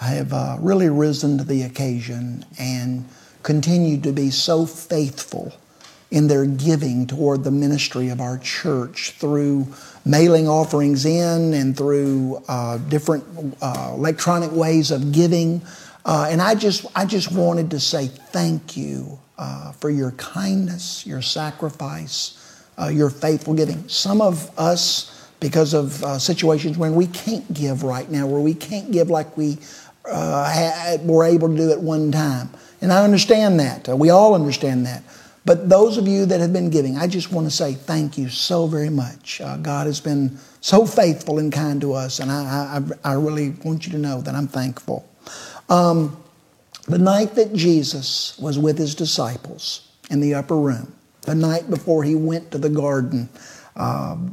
have 0.00 0.32
uh, 0.32 0.56
really 0.60 0.88
risen 0.88 1.38
to 1.38 1.44
the 1.44 1.62
occasion 1.62 2.44
and 2.58 3.04
continued 3.42 4.02
to 4.04 4.12
be 4.12 4.30
so 4.30 4.66
faithful 4.66 5.52
in 6.10 6.26
their 6.26 6.46
giving 6.46 7.06
toward 7.06 7.44
the 7.44 7.50
ministry 7.50 8.08
of 8.08 8.20
our 8.20 8.38
church 8.38 9.10
through 9.18 9.66
mailing 10.04 10.48
offerings 10.48 11.04
in 11.04 11.52
and 11.52 11.76
through 11.76 12.42
uh, 12.48 12.78
different 12.88 13.24
uh, 13.60 13.92
electronic 13.94 14.50
ways 14.52 14.90
of 14.90 15.12
giving. 15.12 15.60
Uh, 16.08 16.26
and 16.30 16.40
I 16.40 16.54
just, 16.54 16.86
I 16.96 17.04
just 17.04 17.30
wanted 17.30 17.70
to 17.72 17.78
say 17.78 18.06
thank 18.06 18.78
you 18.78 19.18
uh, 19.36 19.72
for 19.72 19.90
your 19.90 20.12
kindness, 20.12 21.06
your 21.06 21.20
sacrifice, 21.20 22.64
uh, 22.80 22.88
your 22.88 23.10
faithful 23.10 23.52
giving. 23.52 23.86
Some 23.90 24.22
of 24.22 24.50
us, 24.58 25.28
because 25.38 25.74
of 25.74 26.02
uh, 26.02 26.18
situations 26.18 26.78
when 26.78 26.94
we 26.94 27.08
can't 27.08 27.52
give 27.52 27.82
right 27.82 28.10
now, 28.10 28.26
where 28.26 28.40
we 28.40 28.54
can't 28.54 28.90
give 28.90 29.10
like 29.10 29.36
we 29.36 29.58
had, 30.10 31.06
were 31.06 31.24
able 31.24 31.50
to 31.50 31.56
do 31.56 31.72
at 31.72 31.80
one 31.80 32.10
time. 32.10 32.48
And 32.80 32.90
I 32.90 33.04
understand 33.04 33.60
that. 33.60 33.86
we 33.88 34.08
all 34.08 34.34
understand 34.34 34.86
that. 34.86 35.02
But 35.44 35.68
those 35.68 35.98
of 35.98 36.08
you 36.08 36.24
that 36.24 36.40
have 36.40 36.54
been 36.54 36.70
giving, 36.70 36.96
I 36.96 37.06
just 37.06 37.32
want 37.32 37.46
to 37.46 37.50
say 37.50 37.74
thank 37.74 38.16
you 38.16 38.30
so 38.30 38.66
very 38.66 38.88
much. 38.88 39.42
Uh, 39.42 39.58
God 39.58 39.86
has 39.86 40.00
been 40.00 40.38
so 40.62 40.86
faithful 40.86 41.38
and 41.38 41.52
kind 41.52 41.82
to 41.82 41.92
us, 41.92 42.18
and 42.18 42.32
I, 42.32 42.80
I, 43.04 43.10
I 43.10 43.12
really 43.12 43.50
want 43.62 43.84
you 43.84 43.92
to 43.92 43.98
know 43.98 44.22
that 44.22 44.34
I'm 44.34 44.48
thankful. 44.48 45.06
Um, 45.68 46.16
the 46.86 46.98
night 46.98 47.34
that 47.34 47.52
Jesus 47.52 48.38
was 48.38 48.58
with 48.58 48.78
his 48.78 48.94
disciples 48.94 49.86
in 50.10 50.20
the 50.20 50.34
upper 50.34 50.56
room, 50.56 50.94
the 51.22 51.34
night 51.34 51.68
before 51.68 52.02
he 52.02 52.14
went 52.14 52.50
to 52.52 52.58
the 52.58 52.70
garden, 52.70 53.28
um, 53.76 54.32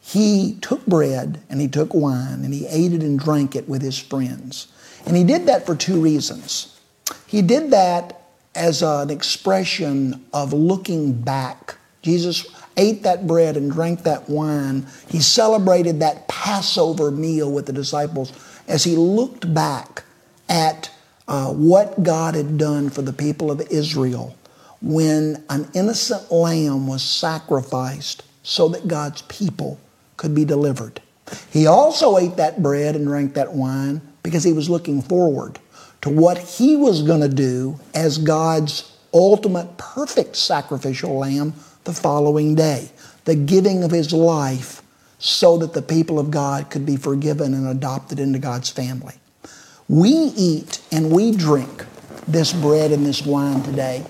he 0.00 0.56
took 0.60 0.86
bread 0.86 1.42
and 1.50 1.60
he 1.60 1.66
took 1.66 1.92
wine 1.92 2.44
and 2.44 2.54
he 2.54 2.66
ate 2.68 2.92
it 2.92 3.02
and 3.02 3.18
drank 3.18 3.56
it 3.56 3.68
with 3.68 3.82
his 3.82 3.98
friends. 3.98 4.68
And 5.04 5.16
he 5.16 5.24
did 5.24 5.46
that 5.46 5.66
for 5.66 5.74
two 5.74 6.00
reasons. 6.00 6.80
He 7.26 7.42
did 7.42 7.72
that 7.72 8.22
as 8.54 8.82
an 8.82 9.10
expression 9.10 10.24
of 10.32 10.52
looking 10.52 11.12
back. 11.12 11.76
Jesus 12.02 12.46
ate 12.76 13.02
that 13.02 13.26
bread 13.26 13.56
and 13.56 13.70
drank 13.70 14.04
that 14.04 14.28
wine. 14.28 14.86
He 15.08 15.20
celebrated 15.20 15.98
that 16.00 16.28
Passover 16.28 17.10
meal 17.10 17.50
with 17.50 17.66
the 17.66 17.72
disciples 17.72 18.32
as 18.68 18.84
he 18.84 18.94
looked 18.94 19.52
back 19.52 20.04
at 20.48 20.90
uh, 21.28 21.52
what 21.52 22.02
God 22.02 22.34
had 22.34 22.58
done 22.58 22.90
for 22.90 23.02
the 23.02 23.12
people 23.12 23.50
of 23.50 23.60
Israel 23.70 24.36
when 24.80 25.44
an 25.50 25.68
innocent 25.74 26.30
lamb 26.30 26.86
was 26.86 27.02
sacrificed 27.02 28.22
so 28.42 28.68
that 28.68 28.86
God's 28.86 29.22
people 29.22 29.80
could 30.16 30.34
be 30.34 30.44
delivered. 30.44 31.00
He 31.50 31.66
also 31.66 32.18
ate 32.18 32.36
that 32.36 32.62
bread 32.62 32.94
and 32.94 33.06
drank 33.06 33.34
that 33.34 33.52
wine 33.52 34.00
because 34.22 34.44
he 34.44 34.52
was 34.52 34.70
looking 34.70 35.02
forward 35.02 35.58
to 36.02 36.10
what 36.10 36.38
he 36.38 36.76
was 36.76 37.02
going 37.02 37.20
to 37.20 37.28
do 37.28 37.78
as 37.94 38.18
God's 38.18 38.92
ultimate 39.12 39.76
perfect 39.76 40.36
sacrificial 40.36 41.18
lamb 41.18 41.54
the 41.84 41.92
following 41.92 42.54
day, 42.54 42.90
the 43.24 43.34
giving 43.34 43.82
of 43.82 43.90
his 43.90 44.12
life 44.12 44.82
so 45.18 45.56
that 45.58 45.72
the 45.72 45.82
people 45.82 46.18
of 46.18 46.30
God 46.30 46.70
could 46.70 46.84
be 46.84 46.96
forgiven 46.96 47.54
and 47.54 47.66
adopted 47.66 48.20
into 48.20 48.38
God's 48.38 48.70
family. 48.70 49.14
We 49.88 50.10
eat 50.10 50.80
and 50.90 51.12
we 51.12 51.30
drink 51.30 51.86
this 52.26 52.52
bread 52.52 52.90
and 52.90 53.06
this 53.06 53.24
wine 53.24 53.62
today 53.62 54.04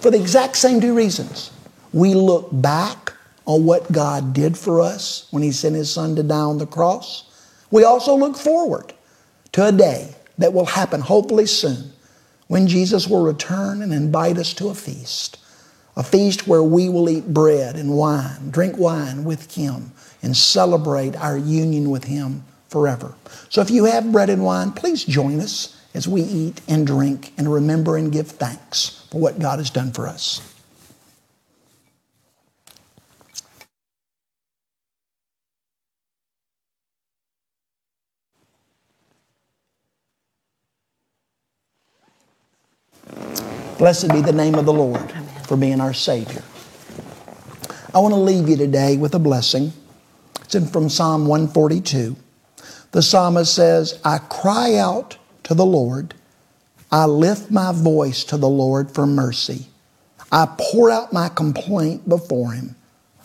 for 0.00 0.10
the 0.10 0.18
exact 0.18 0.56
same 0.56 0.80
two 0.80 0.94
reasons. 0.94 1.50
We 1.92 2.14
look 2.14 2.48
back 2.50 3.12
on 3.44 3.66
what 3.66 3.92
God 3.92 4.32
did 4.32 4.56
for 4.56 4.80
us 4.80 5.26
when 5.30 5.42
He 5.42 5.52
sent 5.52 5.74
His 5.76 5.92
Son 5.92 6.16
to 6.16 6.22
die 6.22 6.36
on 6.36 6.56
the 6.56 6.66
cross. 6.66 7.24
We 7.70 7.84
also 7.84 8.14
look 8.14 8.36
forward 8.36 8.94
to 9.52 9.66
a 9.66 9.72
day 9.72 10.14
that 10.38 10.54
will 10.54 10.64
happen 10.64 11.02
hopefully 11.02 11.46
soon 11.46 11.92
when 12.46 12.66
Jesus 12.66 13.06
will 13.06 13.22
return 13.22 13.82
and 13.82 13.92
invite 13.92 14.38
us 14.38 14.54
to 14.54 14.68
a 14.70 14.74
feast. 14.74 15.36
A 15.96 16.02
feast 16.02 16.46
where 16.46 16.62
we 16.62 16.88
will 16.88 17.10
eat 17.10 17.34
bread 17.34 17.76
and 17.76 17.90
wine, 17.90 18.50
drink 18.50 18.78
wine 18.78 19.24
with 19.24 19.54
Him, 19.54 19.92
and 20.22 20.34
celebrate 20.34 21.14
our 21.16 21.36
union 21.36 21.90
with 21.90 22.04
Him 22.04 22.44
forever. 22.70 23.14
So 23.48 23.60
if 23.60 23.70
you 23.70 23.84
have 23.84 24.12
bread 24.12 24.30
and 24.30 24.44
wine, 24.44 24.70
please 24.70 25.04
join 25.04 25.40
us 25.40 25.76
as 25.92 26.06
we 26.06 26.22
eat 26.22 26.60
and 26.68 26.86
drink 26.86 27.32
and 27.36 27.52
remember 27.52 27.96
and 27.96 28.12
give 28.12 28.28
thanks 28.28 29.06
for 29.10 29.20
what 29.20 29.40
God 29.40 29.58
has 29.58 29.70
done 29.70 29.92
for 29.92 30.06
us. 30.06 30.40
Blessed 43.78 44.12
be 44.12 44.20
the 44.20 44.32
name 44.32 44.54
of 44.56 44.66
the 44.66 44.72
Lord 44.72 45.10
for 45.46 45.56
being 45.56 45.80
our 45.80 45.94
Savior. 45.94 46.42
I 47.94 47.98
want 47.98 48.12
to 48.12 48.20
leave 48.20 48.46
you 48.48 48.56
today 48.56 48.96
with 48.96 49.14
a 49.14 49.18
blessing. 49.18 49.72
It's 50.42 50.54
in 50.54 50.66
from 50.66 50.90
Psalm 50.90 51.26
142. 51.26 52.14
The 52.92 53.02
psalmist 53.02 53.54
says, 53.54 54.00
I 54.04 54.18
cry 54.18 54.74
out 54.74 55.16
to 55.44 55.54
the 55.54 55.66
Lord. 55.66 56.14
I 56.90 57.04
lift 57.04 57.50
my 57.50 57.72
voice 57.72 58.24
to 58.24 58.36
the 58.36 58.48
Lord 58.48 58.90
for 58.90 59.06
mercy. 59.06 59.66
I 60.32 60.48
pour 60.58 60.90
out 60.90 61.12
my 61.12 61.28
complaint 61.28 62.08
before 62.08 62.52
him. 62.52 62.74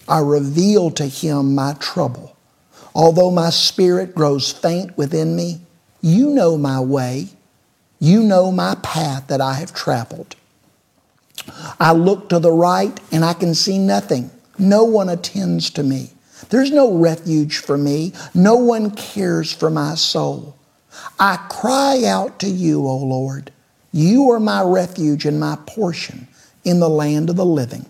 I 0.07 0.19
reveal 0.19 0.91
to 0.91 1.05
him 1.05 1.55
my 1.55 1.73
trouble. 1.79 2.35
Although 2.93 3.31
my 3.31 3.49
spirit 3.49 4.15
grows 4.15 4.51
faint 4.51 4.97
within 4.97 5.35
me, 5.35 5.61
you 6.01 6.29
know 6.29 6.57
my 6.57 6.79
way. 6.79 7.29
You 7.99 8.21
know 8.21 8.51
my 8.51 8.75
path 8.83 9.27
that 9.27 9.41
I 9.41 9.55
have 9.55 9.73
traveled. 9.73 10.35
I 11.79 11.91
look 11.91 12.29
to 12.29 12.39
the 12.39 12.51
right 12.51 12.97
and 13.11 13.25
I 13.25 13.33
can 13.33 13.55
see 13.55 13.79
nothing. 13.79 14.29
No 14.57 14.83
one 14.83 15.09
attends 15.09 15.69
to 15.71 15.83
me. 15.83 16.11
There's 16.49 16.71
no 16.71 16.93
refuge 16.93 17.57
for 17.57 17.77
me. 17.77 18.13
No 18.33 18.55
one 18.55 18.91
cares 18.91 19.51
for 19.51 19.69
my 19.69 19.95
soul. 19.95 20.55
I 21.19 21.37
cry 21.49 22.03
out 22.05 22.39
to 22.39 22.47
you, 22.47 22.87
O 22.87 22.97
Lord. 22.97 23.51
You 23.91 24.29
are 24.31 24.39
my 24.39 24.61
refuge 24.61 25.25
and 25.25 25.39
my 25.39 25.57
portion 25.65 26.27
in 26.63 26.79
the 26.79 26.89
land 26.89 27.29
of 27.29 27.35
the 27.35 27.45
living. 27.45 27.85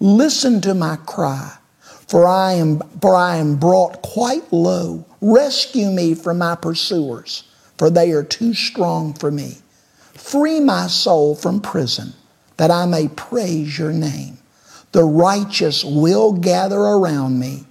Listen 0.00 0.60
to 0.62 0.74
my 0.74 0.96
cry, 1.06 1.56
for 1.80 2.26
I 2.26 2.54
am, 2.54 2.80
for 3.00 3.14
I 3.14 3.36
am 3.36 3.56
brought 3.56 4.02
quite 4.02 4.52
low. 4.52 5.04
Rescue 5.20 5.90
me 5.90 6.14
from 6.14 6.38
my 6.38 6.54
pursuers, 6.54 7.44
for 7.78 7.90
they 7.90 8.10
are 8.12 8.24
too 8.24 8.54
strong 8.54 9.14
for 9.14 9.30
me. 9.30 9.58
Free 10.14 10.60
my 10.60 10.86
soul 10.86 11.34
from 11.34 11.60
prison 11.60 12.14
that 12.56 12.70
I 12.70 12.86
may 12.86 13.08
praise 13.08 13.78
your 13.78 13.92
name. 13.92 14.38
The 14.92 15.04
righteous 15.04 15.84
will 15.84 16.32
gather 16.32 16.80
around 16.80 17.38
me 17.38 17.64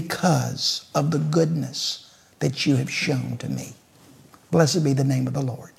because 0.00 0.90
of 0.92 1.12
the 1.12 1.20
goodness 1.20 2.12
that 2.40 2.66
you 2.66 2.74
have 2.74 2.90
shown 2.90 3.36
to 3.36 3.48
me. 3.48 3.72
Blessed 4.50 4.82
be 4.82 4.92
the 4.92 5.04
name 5.04 5.28
of 5.28 5.34
the 5.34 5.40
Lord. 5.40 5.70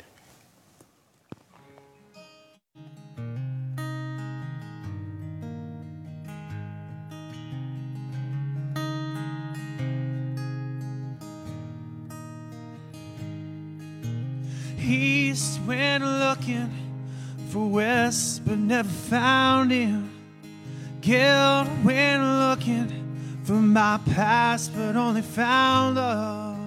East 14.79 15.59
went 15.67 16.05
looking 16.05 16.71
for 17.49 17.67
West, 17.67 18.45
but 18.45 18.57
never 18.57 18.87
found 18.87 19.71
him. 19.71 20.09
Guilt 21.01 21.67
went 21.83 22.23
looking 22.23 23.04
for 23.45 23.53
my 23.53 23.99
past, 24.11 24.75
but 24.75 24.95
only 24.95 25.21
found 25.21 25.97
love. 25.97 26.57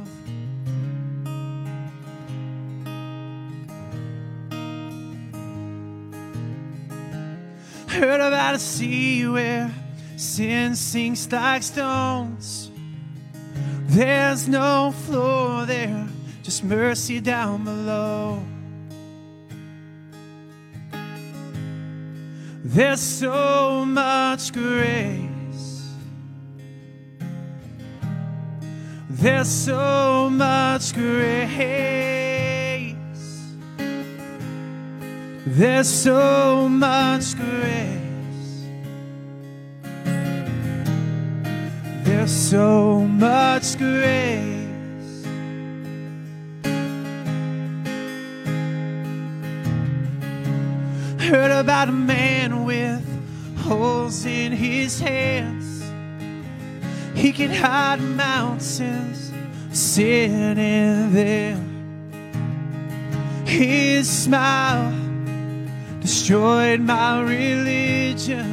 Heard 7.88 8.20
about 8.20 8.54
a 8.54 8.58
sea 8.60 9.26
where 9.26 9.74
sin 10.16 10.76
sinks 10.76 11.30
like 11.32 11.64
stones. 11.64 12.70
There's 13.86 14.46
no 14.46 14.92
floor 15.06 15.66
there, 15.66 16.06
just 16.44 16.62
mercy 16.62 17.18
down 17.18 17.64
below. 17.64 18.40
There's 22.62 23.00
so 23.00 23.84
much 23.84 24.52
grace. 24.52 25.27
There's 29.20 29.48
so 29.48 30.30
much 30.30 30.94
grace. 30.94 32.94
There's 35.44 35.88
so 35.88 36.68
much 36.68 37.34
grace. 37.34 37.98
There's 42.04 42.30
so 42.30 43.00
much 43.00 43.76
grace. 43.76 45.24
Heard 51.18 51.50
about 51.50 51.88
a 51.88 51.92
man 51.92 52.64
with 52.64 53.04
holes 53.58 54.24
in 54.24 54.52
his 54.52 55.00
hands. 55.00 55.57
He 57.18 57.32
can 57.32 57.50
hide 57.50 58.00
mountains, 58.00 59.32
sin 59.72 60.56
in 60.56 61.12
them. 61.12 61.64
His 63.44 64.08
smile 64.08 64.92
destroyed 66.00 66.78
my 66.80 67.20
religion. 67.20 68.46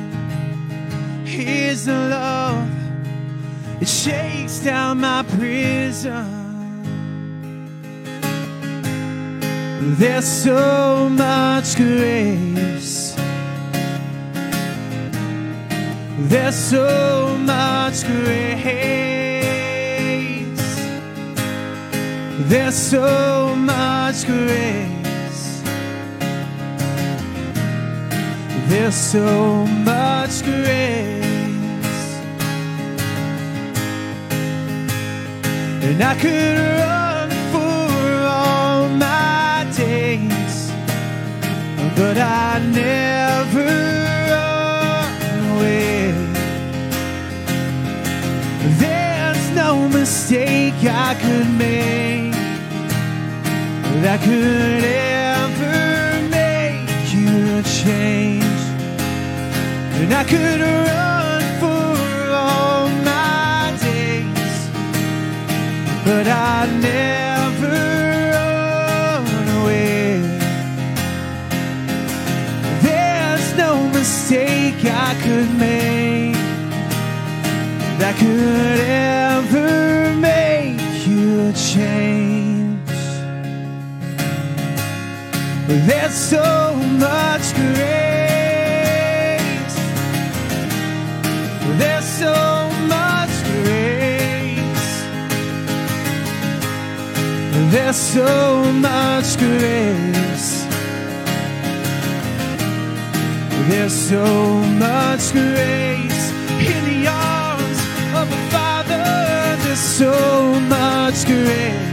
His 1.26 1.88
love, 1.88 2.68
it 3.82 3.88
shakes 3.88 4.62
down 4.62 5.00
my 5.02 5.22
prison. 5.38 6.26
There's 10.00 10.26
so 10.26 11.08
much 11.10 11.76
grace. 11.76 13.16
There's 16.18 16.56
so 16.56 17.38
much 17.38 18.04
grace. 18.06 18.55
There's 22.48 22.76
so 22.76 23.56
much 23.56 24.28
grace. 24.28 25.64
There's 28.68 28.94
so 28.94 29.66
much 29.66 30.44
grace. 30.44 31.26
And 35.82 36.04
I 36.04 36.14
could 36.22 36.60
run 36.84 37.30
for 37.52 38.28
all 38.28 38.90
my 38.90 39.66
days, 39.76 40.72
but 41.98 42.16
I 42.20 42.60
never 42.60 43.66
run 44.30 45.58
away. 45.58 46.12
There's 48.78 49.50
no 49.56 49.90
mistake 49.90 50.76
I 50.84 51.16
could 51.20 51.50
make 51.58 52.35
that 54.06 54.22
could 54.22 54.84
ever 54.84 56.30
make 56.30 57.12
you 57.12 57.64
change. 57.64 58.62
And 60.00 60.14
I 60.14 60.24
could 60.24 60.62
run 60.62 61.42
for 61.62 61.90
all 62.32 62.88
my 63.04 63.76
days, 63.82 64.58
but 66.06 66.28
I 66.28 66.68
never 66.90 67.78
run 69.34 69.48
away. 69.62 70.22
There's 72.86 73.48
no 73.58 73.90
mistake 73.90 74.86
I 74.86 75.16
could 75.26 75.50
make 75.58 76.36
that 77.98 78.16
could 78.20 78.82
ever 78.86 80.14
make 80.20 81.08
you 81.08 81.52
change. 81.54 82.25
There's 85.86 86.16
so 86.16 86.76
much 86.98 87.54
grace. 87.54 87.76
There's 91.78 92.06
so 92.06 92.72
much 92.88 93.30
grace. 93.46 94.94
There's 97.72 97.96
so 97.98 98.64
much 98.74 99.38
grace. 99.38 100.66
There's 103.70 103.94
so 103.94 104.26
much 104.86 105.32
grace 105.34 106.32
in 106.66 106.82
the 106.90 107.08
arms 107.08 107.80
of 108.20 108.28
a 108.32 108.42
father. 108.50 109.06
There's 109.64 109.78
so 109.78 110.60
much 110.62 111.26
grace. 111.26 111.85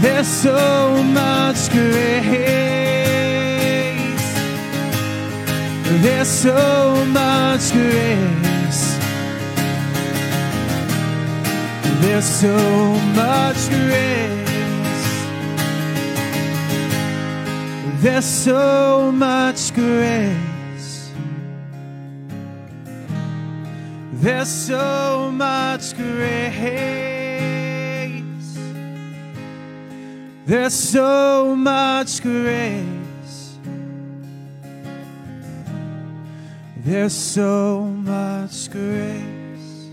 There's 0.00 0.26
so 0.26 1.02
much 1.02 1.68
grace. 1.70 2.20
There's 6.02 6.28
so 6.28 7.04
much 7.04 7.70
grace. 7.72 8.98
There's 12.00 12.24
so 12.24 12.56
much 13.14 13.68
grace. 13.68 14.40
There's 18.00 18.24
so 18.24 19.12
much 19.12 19.74
grace. 19.74 21.10
There's 24.14 24.48
so 24.48 25.30
much 25.30 25.94
grace. 25.94 27.09
There's 30.50 30.74
so 30.74 31.54
much 31.54 32.22
grace. 32.22 33.56
There's 36.78 37.12
so 37.12 37.84
much 37.84 38.68
grace. 38.72 39.86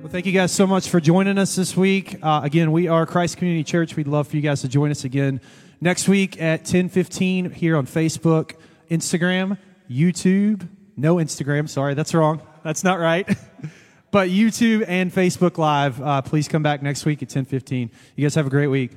Well, 0.00 0.10
thank 0.10 0.26
you 0.26 0.32
guys 0.32 0.50
so 0.50 0.66
much 0.66 0.88
for 0.88 1.00
joining 1.00 1.38
us 1.38 1.54
this 1.54 1.76
week. 1.76 2.18
Uh, 2.20 2.40
again, 2.42 2.72
we 2.72 2.88
are 2.88 3.06
Christ 3.06 3.36
Community 3.36 3.62
Church. 3.62 3.94
We'd 3.94 4.08
love 4.08 4.26
for 4.26 4.34
you 4.34 4.42
guys 4.42 4.62
to 4.62 4.68
join 4.68 4.90
us 4.90 5.04
again 5.04 5.40
next 5.80 6.08
week 6.08 6.42
at 6.42 6.64
10:15 6.64 7.52
here 7.52 7.76
on 7.76 7.86
Facebook, 7.86 8.54
Instagram, 8.90 9.58
YouTube. 9.88 10.68
No 10.96 11.18
Instagram, 11.18 11.68
sorry, 11.68 11.94
that's 11.94 12.12
wrong. 12.12 12.42
That's 12.64 12.82
not 12.82 12.98
right. 12.98 13.28
but 14.12 14.28
YouTube 14.28 14.84
and 14.86 15.12
Facebook 15.12 15.58
Live. 15.58 16.00
Uh, 16.00 16.22
please 16.22 16.46
come 16.46 16.62
back 16.62 16.82
next 16.82 17.04
week 17.04 17.22
at 17.22 17.28
10:15. 17.30 17.90
You 18.14 18.24
guys 18.24 18.36
have 18.36 18.46
a 18.46 18.50
great 18.50 18.68
week. 18.68 18.92